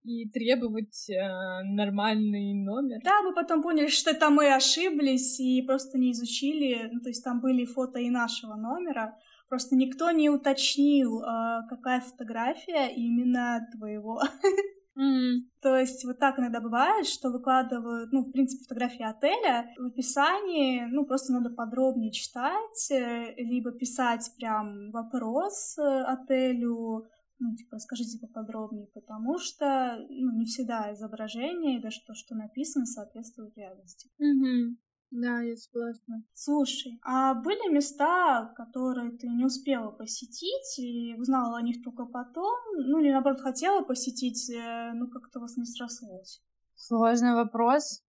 и 0.04 0.28
требовать 0.28 1.08
э, 1.10 1.62
нормальный 1.62 2.54
номер. 2.54 3.00
Да, 3.04 3.22
мы 3.22 3.34
потом 3.34 3.62
поняли, 3.62 3.88
что 3.88 4.10
это 4.10 4.30
мы 4.30 4.52
ошиблись 4.52 5.38
и 5.38 5.62
просто 5.62 5.98
не 5.98 6.10
изучили. 6.10 6.90
Ну, 6.92 7.00
то 7.00 7.08
есть 7.08 7.22
там 7.22 7.40
были 7.40 7.64
фото 7.64 8.00
и 8.00 8.10
нашего 8.10 8.56
номера. 8.56 9.16
Просто 9.48 9.76
никто 9.76 10.10
не 10.10 10.28
уточнил, 10.28 11.22
э, 11.22 11.68
какая 11.68 12.00
фотография 12.00 12.92
именно 12.94 13.68
твоего. 13.72 14.20
Mm. 14.98 15.48
То 15.62 15.76
есть 15.76 16.04
вот 16.04 16.18
так 16.18 16.38
иногда 16.38 16.60
бывает, 16.60 17.06
что 17.06 17.30
выкладывают, 17.30 18.12
ну, 18.12 18.22
в 18.22 18.30
принципе, 18.30 18.64
фотографии 18.64 19.04
отеля. 19.04 19.72
В 19.78 19.86
описании, 19.86 20.84
ну, 20.90 21.06
просто 21.06 21.32
надо 21.32 21.50
подробнее 21.50 22.12
читать, 22.12 22.90
э, 22.90 23.34
либо 23.36 23.72
писать 23.72 24.30
прям 24.36 24.90
вопрос 24.90 25.78
э, 25.78 25.82
отелю, 25.82 27.06
ну, 27.38 27.56
типа, 27.56 27.78
скажите 27.78 28.18
поподробнее, 28.20 28.88
потому 28.92 29.38
что, 29.38 29.98
ну, 30.10 30.38
не 30.38 30.44
всегда 30.44 30.92
изображение, 30.92 31.78
и 31.78 31.82
даже 31.82 32.00
то, 32.06 32.14
что 32.14 32.34
написано, 32.34 32.84
соответствует 32.86 33.56
реальности. 33.56 34.10
Мгм. 34.18 34.78
Да, 35.12 35.42
я 35.42 35.56
согласна. 35.56 36.24
Слушай, 36.32 36.98
а 37.02 37.34
были 37.34 37.70
места, 37.70 38.50
которые 38.56 39.10
ты 39.10 39.28
не 39.28 39.44
успела 39.44 39.90
посетить 39.90 40.78
и 40.78 41.14
узнала 41.18 41.58
о 41.58 41.62
них 41.62 41.82
только 41.84 42.06
потом, 42.06 42.56
ну 42.78 42.98
или 42.98 43.12
наоборот 43.12 43.42
хотела 43.42 43.82
посетить, 43.82 44.48
э, 44.48 44.92
но 44.94 45.06
как-то 45.08 45.38
вас 45.38 45.58
не 45.58 45.66
срослось? 45.66 46.40
Сложный 46.76 47.34
вопрос. 47.34 48.02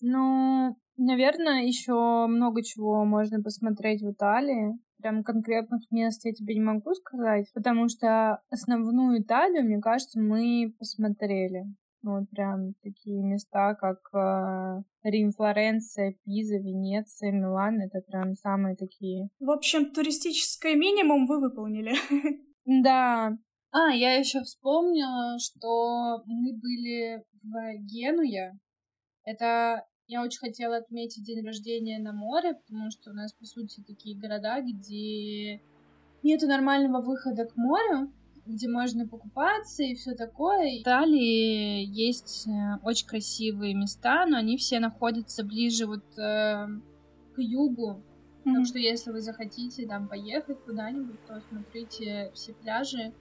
Ну, 0.00 0.76
наверное, 0.96 1.62
еще 1.64 2.26
много 2.26 2.64
чего 2.64 3.04
можно 3.04 3.40
посмотреть 3.40 4.02
в 4.02 4.10
Италии. 4.10 4.80
Прям 5.00 5.22
конкретных 5.22 5.88
мест 5.92 6.24
я 6.24 6.32
тебе 6.32 6.54
не 6.56 6.60
могу 6.60 6.92
сказать, 6.94 7.46
потому 7.54 7.88
что 7.88 8.42
основную 8.50 9.22
Италию, 9.22 9.64
мне 9.64 9.80
кажется, 9.80 10.18
мы 10.18 10.74
посмотрели. 10.76 11.66
Ну, 12.02 12.20
Вот 12.20 12.30
прям 12.30 12.74
такие 12.82 13.22
места, 13.22 13.74
как 13.74 13.98
э, 14.14 14.82
Рим, 15.02 15.32
Флоренция, 15.32 16.14
Пиза, 16.24 16.56
Венеция, 16.56 17.32
Милан. 17.32 17.80
Это 17.80 18.00
прям 18.00 18.34
самые 18.34 18.76
такие. 18.76 19.28
В 19.40 19.50
общем, 19.50 19.90
туристическое 19.92 20.76
минимум 20.76 21.26
вы 21.26 21.40
выполнили. 21.40 21.94
Да. 22.70 23.34
А, 23.70 23.94
я 23.94 24.16
еще 24.16 24.42
вспомнила, 24.42 25.38
что 25.38 26.22
мы 26.26 26.52
были 26.52 27.24
в 27.42 27.78
Генуе. 27.78 28.58
Это 29.24 29.86
я 30.06 30.22
очень 30.22 30.38
хотела 30.38 30.78
отметить 30.78 31.24
день 31.24 31.44
рождения 31.46 31.98
на 31.98 32.12
море, 32.12 32.54
потому 32.54 32.90
что 32.90 33.10
у 33.10 33.14
нас, 33.14 33.34
по 33.34 33.44
сути, 33.44 33.82
такие 33.86 34.18
города, 34.18 34.60
где 34.62 35.60
нету 36.22 36.46
нормального 36.46 37.02
выхода 37.02 37.44
к 37.44 37.56
морю, 37.56 38.10
где 38.48 38.68
можно 38.68 39.06
покупаться 39.06 39.82
и 39.82 39.94
все 39.94 40.14
такое. 40.14 40.78
В 40.78 40.82
Италии 40.82 41.84
есть 41.84 42.46
э, 42.48 42.78
очень 42.82 43.06
красивые 43.06 43.74
места, 43.74 44.26
но 44.26 44.38
они 44.38 44.56
все 44.56 44.80
находятся 44.80 45.44
ближе 45.44 45.86
вот 45.86 46.04
э, 46.18 46.66
к 47.34 47.38
югу. 47.38 48.02
Так 48.44 48.54
Мгм. 48.54 48.64
что 48.64 48.78
если 48.78 49.10
вы 49.10 49.20
захотите 49.20 49.86
там 49.86 50.08
поехать 50.08 50.58
куда-нибудь, 50.64 51.24
то 51.26 51.40
смотрите, 51.50 52.30
все 52.34 52.54
пляжи 52.54 53.12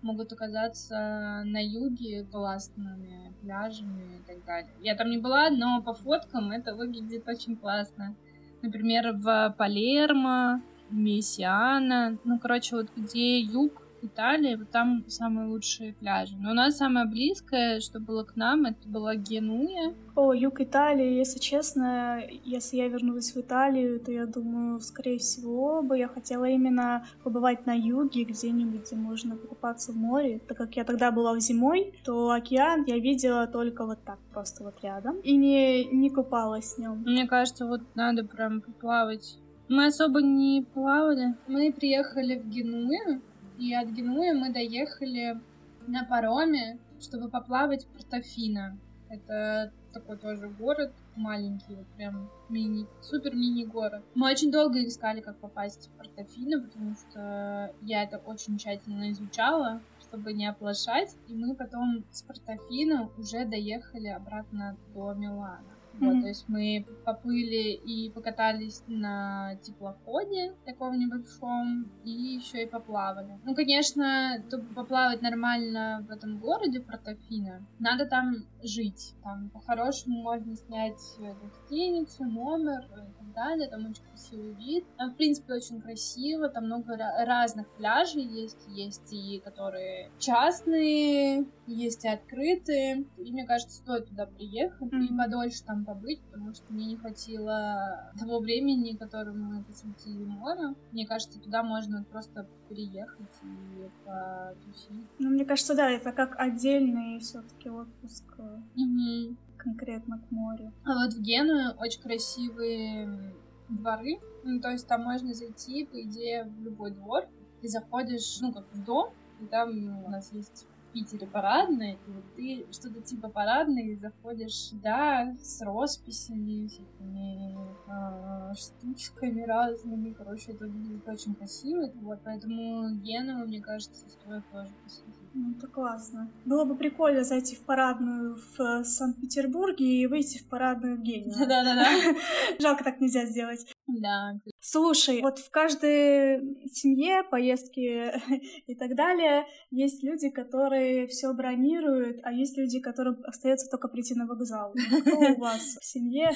могут 0.00 0.32
оказаться 0.32 1.42
на 1.44 1.62
юге 1.62 2.24
классными 2.24 3.32
пляжами 3.42 4.18
и 4.18 4.22
так 4.26 4.44
далее. 4.44 4.70
Я 4.80 4.94
там 4.96 5.10
не 5.10 5.18
была, 5.18 5.50
но 5.50 5.82
по 5.82 5.92
фоткам 5.92 6.50
это 6.50 6.74
выглядит 6.74 7.28
очень 7.28 7.56
классно. 7.56 8.14
Например, 8.62 9.12
в 9.12 9.54
Палермо, 9.58 10.62
Мессиана, 10.90 12.18
ну, 12.24 12.38
короче, 12.38 12.76
вот 12.76 12.88
где 12.96 13.40
юг 13.40 13.82
Италии, 14.04 14.56
вот 14.56 14.70
там 14.70 15.04
самые 15.08 15.48
лучшие 15.48 15.94
пляжи. 15.94 16.36
Но 16.38 16.50
у 16.50 16.54
нас 16.54 16.76
самое 16.76 17.06
близкое, 17.06 17.80
что 17.80 18.00
было 18.00 18.24
к 18.24 18.36
нам, 18.36 18.66
это 18.66 18.88
была 18.88 19.14
Генуя. 19.16 19.94
О, 20.14 20.32
юг 20.32 20.60
Италии, 20.60 21.18
если 21.18 21.38
честно, 21.38 22.22
если 22.44 22.76
я 22.76 22.88
вернулась 22.88 23.34
в 23.34 23.40
Италию, 23.40 23.98
то 23.98 24.12
я 24.12 24.26
думаю, 24.26 24.80
скорее 24.80 25.18
всего, 25.18 25.82
бы 25.82 25.98
я 25.98 26.08
хотела 26.08 26.44
именно 26.44 27.04
побывать 27.24 27.66
на 27.66 27.74
юге, 27.74 28.24
где-нибудь, 28.24 28.86
где 28.86 28.96
можно 28.96 29.36
покупаться 29.36 29.92
в 29.92 29.96
море. 29.96 30.40
Так 30.46 30.56
как 30.56 30.76
я 30.76 30.84
тогда 30.84 31.10
была 31.10 31.34
в 31.34 31.40
зимой, 31.40 31.92
то 32.04 32.30
океан 32.30 32.84
я 32.86 32.98
видела 32.98 33.46
только 33.46 33.86
вот 33.86 33.98
так, 34.04 34.18
просто 34.32 34.62
вот 34.62 34.74
рядом. 34.82 35.18
И 35.20 35.36
не, 35.36 35.84
не 35.84 36.10
купалась 36.10 36.74
в 36.74 36.78
нем. 36.78 37.02
Мне 37.04 37.26
кажется, 37.26 37.66
вот 37.66 37.80
надо 37.94 38.24
прям 38.24 38.60
поплавать. 38.60 39.38
Мы 39.68 39.86
особо 39.86 40.20
не 40.20 40.66
плавали. 40.74 41.34
Мы 41.46 41.72
приехали 41.72 42.38
в 42.38 42.46
Геную, 42.48 43.22
и 43.58 43.74
от 43.74 43.88
Генуи 43.88 44.32
мы 44.32 44.52
доехали 44.52 45.40
на 45.86 46.04
пароме, 46.04 46.78
чтобы 47.00 47.28
поплавать 47.28 47.84
в 47.84 47.88
Портофино. 47.88 48.78
Это 49.08 49.72
такой 49.92 50.16
тоже 50.18 50.48
город 50.48 50.92
маленький, 51.14 51.76
вот 51.76 51.86
прям 51.96 52.28
мини, 52.48 52.86
супер 53.00 53.34
мини-город. 53.34 54.02
Мы 54.14 54.30
очень 54.30 54.50
долго 54.50 54.84
искали, 54.84 55.20
как 55.20 55.38
попасть 55.38 55.88
в 55.88 55.96
Портофино, 55.96 56.62
потому 56.62 56.94
что 56.94 57.72
я 57.82 58.02
это 58.02 58.18
очень 58.18 58.58
тщательно 58.58 59.12
изучала, 59.12 59.80
чтобы 60.00 60.32
не 60.32 60.46
оплошать. 60.46 61.16
И 61.28 61.34
мы 61.34 61.54
потом 61.54 62.04
с 62.10 62.22
Портофино 62.22 63.10
уже 63.16 63.44
доехали 63.44 64.08
обратно 64.08 64.76
до 64.94 65.12
Милана. 65.12 65.73
Вот, 66.00 66.14
Мгм. 66.14 66.22
то 66.22 66.28
есть 66.28 66.48
мы 66.48 66.86
поплыли 67.04 67.72
и 67.72 68.10
покатались 68.10 68.82
на 68.86 69.56
теплоходе 69.62 70.54
таком 70.64 70.98
небольшом, 70.98 71.90
и 72.04 72.10
еще 72.10 72.64
и 72.64 72.66
поплавали. 72.66 73.38
Ну, 73.44 73.54
конечно, 73.54 74.42
чтобы 74.48 74.74
поплавать 74.74 75.22
нормально 75.22 76.04
в 76.08 76.10
этом 76.10 76.38
городе 76.38 76.80
Портофино, 76.80 77.66
надо 77.78 78.06
там 78.06 78.34
жить. 78.62 79.14
Там 79.22 79.50
по-хорошему 79.50 80.22
можно 80.22 80.56
снять 80.56 81.00
гостиницу, 81.42 82.24
номер 82.24 82.84
и 82.84 83.12
так 83.18 83.32
далее. 83.34 83.68
Там 83.68 83.86
очень 83.86 84.02
красивый 84.04 84.54
вид. 84.54 84.84
Там, 84.96 85.10
в 85.10 85.16
принципе, 85.16 85.54
очень 85.54 85.80
красиво. 85.80 86.48
Там 86.48 86.64
много 86.66 86.96
разных 87.24 87.68
пляжей 87.76 88.24
есть. 88.24 88.66
Есть 88.68 89.12
и 89.12 89.40
которые 89.44 90.10
частные, 90.18 91.46
есть 91.66 92.04
и 92.04 92.08
открытые. 92.08 93.04
И 93.18 93.32
мне 93.32 93.44
кажется, 93.46 93.76
стоит 93.76 94.08
туда 94.08 94.26
приехать 94.26 94.92
и 94.92 94.96
Мгм. 94.96 95.18
подольше 95.18 95.62
там 95.64 95.83
побыть, 95.84 96.20
потому 96.30 96.54
что 96.54 96.72
мне 96.72 96.86
не 96.86 96.96
хватило 96.96 98.12
того 98.18 98.38
времени, 98.40 98.96
которым 98.96 99.40
мы 99.42 99.62
посвятили 99.64 100.24
морю. 100.24 100.74
Мне 100.92 101.06
кажется, 101.06 101.40
туда 101.40 101.62
можно 101.62 102.04
просто 102.04 102.46
приехать 102.68 103.30
и 103.42 103.88
потусить. 104.04 105.06
Ну, 105.18 105.30
мне 105.30 105.44
кажется, 105.44 105.74
да, 105.74 105.90
это 105.90 106.12
как 106.12 106.38
отдельный 106.38 107.18
все-таки 107.20 107.70
отпуск 107.70 108.24
э, 108.38 108.60
Мгм. 108.76 109.36
конкретно 109.56 110.18
к 110.18 110.30
морю. 110.30 110.72
А 110.84 110.94
вот 111.04 111.14
в 111.14 111.20
Геную 111.20 111.74
очень 111.78 112.00
красивые 112.02 113.34
дворы. 113.68 114.18
Ну, 114.44 114.60
то 114.60 114.70
есть 114.70 114.86
там 114.86 115.02
можно 115.02 115.32
зайти, 115.34 115.86
по 115.86 116.00
идее, 116.02 116.44
в 116.44 116.60
любой 116.62 116.90
двор. 116.90 117.24
Ты 117.62 117.68
заходишь, 117.68 118.38
ну, 118.40 118.52
как 118.52 118.64
в 118.72 118.84
дом, 118.84 119.12
и 119.40 119.46
там 119.46 120.04
у 120.04 120.10
нас 120.10 120.32
есть 120.32 120.66
Питере 120.94 121.26
парадная, 121.26 121.94
и 122.06 122.10
вот 122.10 122.24
ты 122.36 122.66
что-то 122.70 123.02
типа 123.02 123.28
парадной 123.28 123.96
заходишь, 123.96 124.70
да, 124.74 125.36
с 125.42 125.60
росписями, 125.60 126.68
всякими 126.68 127.58
а, 127.88 128.54
штучками 128.54 129.42
разными. 129.42 130.12
Короче, 130.12 130.52
это 130.52 130.66
выглядит 130.66 131.06
очень 131.08 131.34
красиво. 131.34 131.90
Вот, 131.96 132.20
поэтому 132.24 132.94
Гену, 133.02 133.44
мне 133.44 133.60
кажется, 133.60 134.08
стоит 134.08 134.48
тоже 134.52 134.70
посетить. 134.84 135.14
Ну, 135.34 135.56
это 135.58 135.66
классно. 135.66 136.30
Было 136.44 136.64
бы 136.64 136.76
прикольно 136.76 137.24
зайти 137.24 137.56
в 137.56 137.64
парадную 137.64 138.36
в 138.36 138.60
э, 138.60 138.84
Санкт-Петербурге 138.84 139.84
и 139.84 140.06
выйти 140.06 140.38
в 140.38 140.48
парадную 140.48 140.96
в 140.96 141.02
Гению. 141.02 141.34
Да-да-да. 141.36 141.86
Жалко, 142.60 142.84
так 142.84 143.00
нельзя 143.00 143.26
сделать. 143.26 143.66
Да, 143.88 144.38
Слушай, 144.66 145.20
вот 145.20 145.38
в 145.40 145.50
каждой 145.50 146.40
семье, 146.70 147.22
поездке 147.30 148.18
и 148.66 148.74
так 148.74 148.96
далее, 148.96 149.44
есть 149.70 150.02
люди, 150.02 150.30
которые 150.30 151.06
все 151.06 151.34
бронируют, 151.34 152.20
а 152.22 152.32
есть 152.32 152.56
люди, 152.56 152.80
которым 152.80 153.18
остается 153.24 153.68
только 153.70 153.88
прийти 153.88 154.14
на 154.14 154.26
вокзал. 154.26 154.72
Кто 155.02 155.18
у 155.18 155.38
вас 155.38 155.60
в 155.78 155.84
семье 155.84 156.30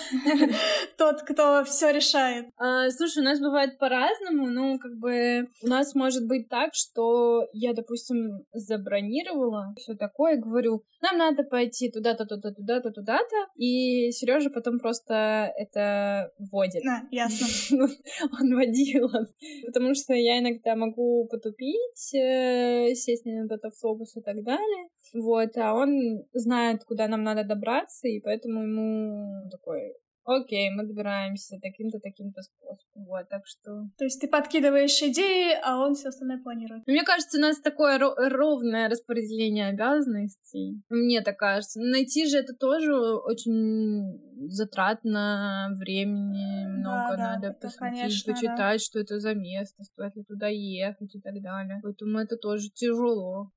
тот, 0.99 1.23
кто 1.23 1.65
все 1.65 1.91
решает? 1.91 2.51
А, 2.59 2.91
слушай, 2.91 3.21
у 3.21 3.25
нас 3.25 3.41
бывает 3.41 3.79
по-разному. 3.79 4.49
Ну, 4.49 4.79
как 4.79 4.99
бы 4.99 5.49
у 5.63 5.67
нас 5.67 5.95
может 5.95 6.27
быть 6.29 6.51
так, 6.51 6.75
что 6.75 7.47
я, 7.55 7.73
допустим, 7.73 8.45
забронировала 8.53 9.75
все 9.79 9.95
такое, 9.95 10.37
говорю, 10.37 10.85
нам 11.01 11.17
надо 11.17 11.45
пойти 11.45 11.91
туда-то, 11.91 12.27
туда-то, 12.27 12.57
туда-то, 12.57 12.91
туда-то, 12.91 13.37
и 13.57 14.11
Сережа 14.11 14.51
потом 14.51 14.79
просто 14.79 15.51
это 15.57 16.31
вводит. 16.39 16.83
А, 16.85 17.07
ясно. 17.11 17.47
Он 18.41 18.55
водила. 18.55 19.27
Потому 19.67 19.95
что 19.95 20.15
я 20.15 20.39
иногда 20.39 20.77
могу 20.77 21.27
потупить, 21.31 22.15
э, 22.15 22.95
сесть 22.95 23.25
на 23.25 23.45
этот 23.45 23.65
автобус 23.65 24.17
и 24.17 24.21
так 24.21 24.43
далее. 24.43 24.89
Вот, 25.15 25.57
а 25.57 25.75
он 25.75 26.25
знает, 26.35 26.85
куда 26.85 27.09
нам 27.09 27.23
надо 27.23 27.45
добраться, 27.45 28.09
и 28.09 28.21
поэтому 28.21 28.63
ему 28.63 29.49
такой, 29.51 29.95
окей, 30.29 30.71
мы 30.71 30.87
добираемся 30.87 31.59
таким-то, 31.61 31.99
таким-то 31.99 32.43
способом. 32.43 33.07
Вот, 33.07 33.29
так 33.29 33.47
что... 33.47 33.89
То 33.97 34.05
есть 34.05 34.21
ты 34.21 34.29
подкидываешь 34.29 35.03
идеи, 35.03 35.57
а 35.65 35.79
он 35.79 35.95
все 35.95 36.09
остальное 36.09 36.39
планирует. 36.43 36.87
Мне 36.87 37.03
кажется, 37.03 37.39
у 37.39 37.41
нас 37.41 37.61
такое 37.61 37.99
ро- 37.99 38.15
ровное 38.17 38.89
распределение 38.89 39.69
обязанностей. 39.69 40.83
Мне 40.91 41.23
так 41.23 41.39
кажется. 41.39 41.81
Найти 41.81 42.27
же 42.27 42.39
это 42.39 42.55
тоже 42.55 42.95
очень 42.95 44.21
затратно 44.49 45.71
времени, 45.79 46.67
много 46.67 47.17
да, 47.17 47.35
надо 47.35 47.47
это, 47.49 47.61
посвятить, 47.61 47.79
конечно, 47.79 48.33
да. 48.33 48.35
почитать, 48.35 48.81
что 48.83 49.01
это 49.01 49.19
за 49.21 49.35
место, 49.35 49.83
стоит 49.85 50.15
ли 50.17 50.25
туда 50.25 50.49
ехать 50.49 51.15
и 51.15 51.21
так 51.21 51.41
далее. 51.41 51.81
Поэтому 51.83 52.19
это 52.19 52.37
тоже 52.37 52.69
тяжело. 52.71 53.51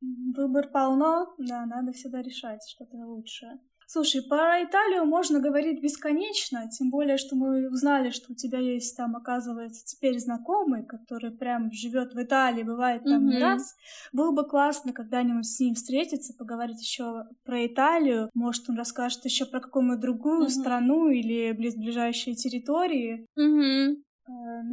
Выбор 0.00 0.68
полно, 0.68 1.34
да, 1.38 1.66
надо 1.66 1.92
всегда 1.92 2.22
решать 2.22 2.60
что-то 2.68 2.96
лучшее. 2.98 3.58
Слушай, 3.90 4.20
про 4.20 4.62
Италию 4.62 5.06
можно 5.06 5.40
говорить 5.40 5.80
бесконечно, 5.80 6.68
тем 6.68 6.90
более, 6.90 7.16
что 7.16 7.36
мы 7.36 7.70
узнали, 7.70 8.10
что 8.10 8.32
у 8.32 8.34
тебя 8.34 8.58
есть 8.58 8.94
там, 8.98 9.16
оказывается, 9.16 9.82
теперь 9.86 10.18
знакомый, 10.18 10.84
который 10.84 11.30
прям 11.30 11.72
живет 11.72 12.12
в 12.12 12.22
Италии, 12.22 12.64
бывает 12.64 13.04
там 13.04 13.26
mm-hmm. 13.26 13.30
не 13.30 13.38
раз. 13.38 13.74
Было 14.12 14.32
бы 14.32 14.46
классно 14.46 14.92
когда-нибудь 14.92 15.46
с 15.46 15.58
ним 15.58 15.72
встретиться, 15.72 16.34
поговорить 16.34 16.82
еще 16.82 17.24
про 17.46 17.64
Италию. 17.64 18.28
Может, 18.34 18.68
он 18.68 18.76
расскажет 18.76 19.24
еще 19.24 19.46
про 19.46 19.58
какую-нибудь 19.58 20.00
другую 20.00 20.44
mm-hmm. 20.44 20.50
страну 20.50 21.08
или 21.08 21.52
близлежащие 21.52 22.34
территории. 22.34 23.26
Mm-hmm. 23.38 24.02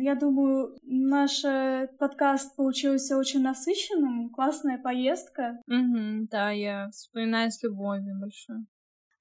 Я 0.01 0.15
думаю, 0.15 0.75
наш 0.83 1.45
э, 1.45 1.87
подкаст 1.97 2.53
получился 2.57 3.15
очень 3.15 3.41
насыщенным, 3.41 4.29
классная 4.29 4.77
поездка. 4.77 5.61
Угу, 5.67 6.27
да, 6.29 6.51
я 6.51 6.89
вспоминаю 6.89 7.49
с 7.49 7.63
любовью 7.63 8.19
большой. 8.19 8.65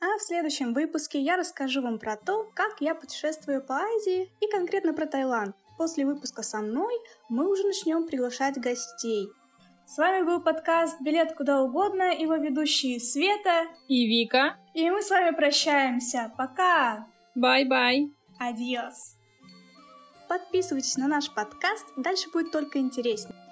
А 0.05 0.19
в 0.19 0.23
следующем 0.23 0.75
выпуске 0.75 1.19
я 1.19 1.39
расскажу 1.39 1.81
вам 1.81 1.99
про 1.99 2.17
то, 2.17 2.51
как 2.55 2.83
я 2.83 2.95
путешествую 2.95 3.63
по 3.63 3.77
Азии 3.77 4.31
и 4.39 4.47
конкретно 4.51 4.93
про 4.93 5.07
Таиланд. 5.07 5.57
После 5.79 6.05
выпуска 6.05 6.43
со 6.43 6.59
мной 6.59 6.93
мы 7.31 7.51
уже 7.51 7.63
начнем 7.63 8.07
приглашать 8.07 8.59
гостей. 8.59 9.29
С 9.87 9.97
вами 9.97 10.23
был 10.27 10.43
подкаст 10.43 11.01
«Билет 11.01 11.35
куда 11.35 11.63
угодно» 11.63 12.13
его 12.13 12.35
ведущие 12.35 13.01
Света 13.01 13.65
и 13.89 14.07
Вика. 14.07 14.59
И 14.75 14.91
мы 14.91 15.01
с 15.01 15.09
вами 15.09 15.35
прощаемся. 15.35 16.31
Пока! 16.37 17.07
Bye-bye! 17.35 18.13
Adiós! 18.39 19.17
Подписывайтесь 20.29 20.99
на 20.99 21.09
наш 21.09 21.33
подкаст, 21.33 21.87
дальше 21.97 22.29
будет 22.31 22.53
только 22.53 22.79
интереснее. 22.79 23.44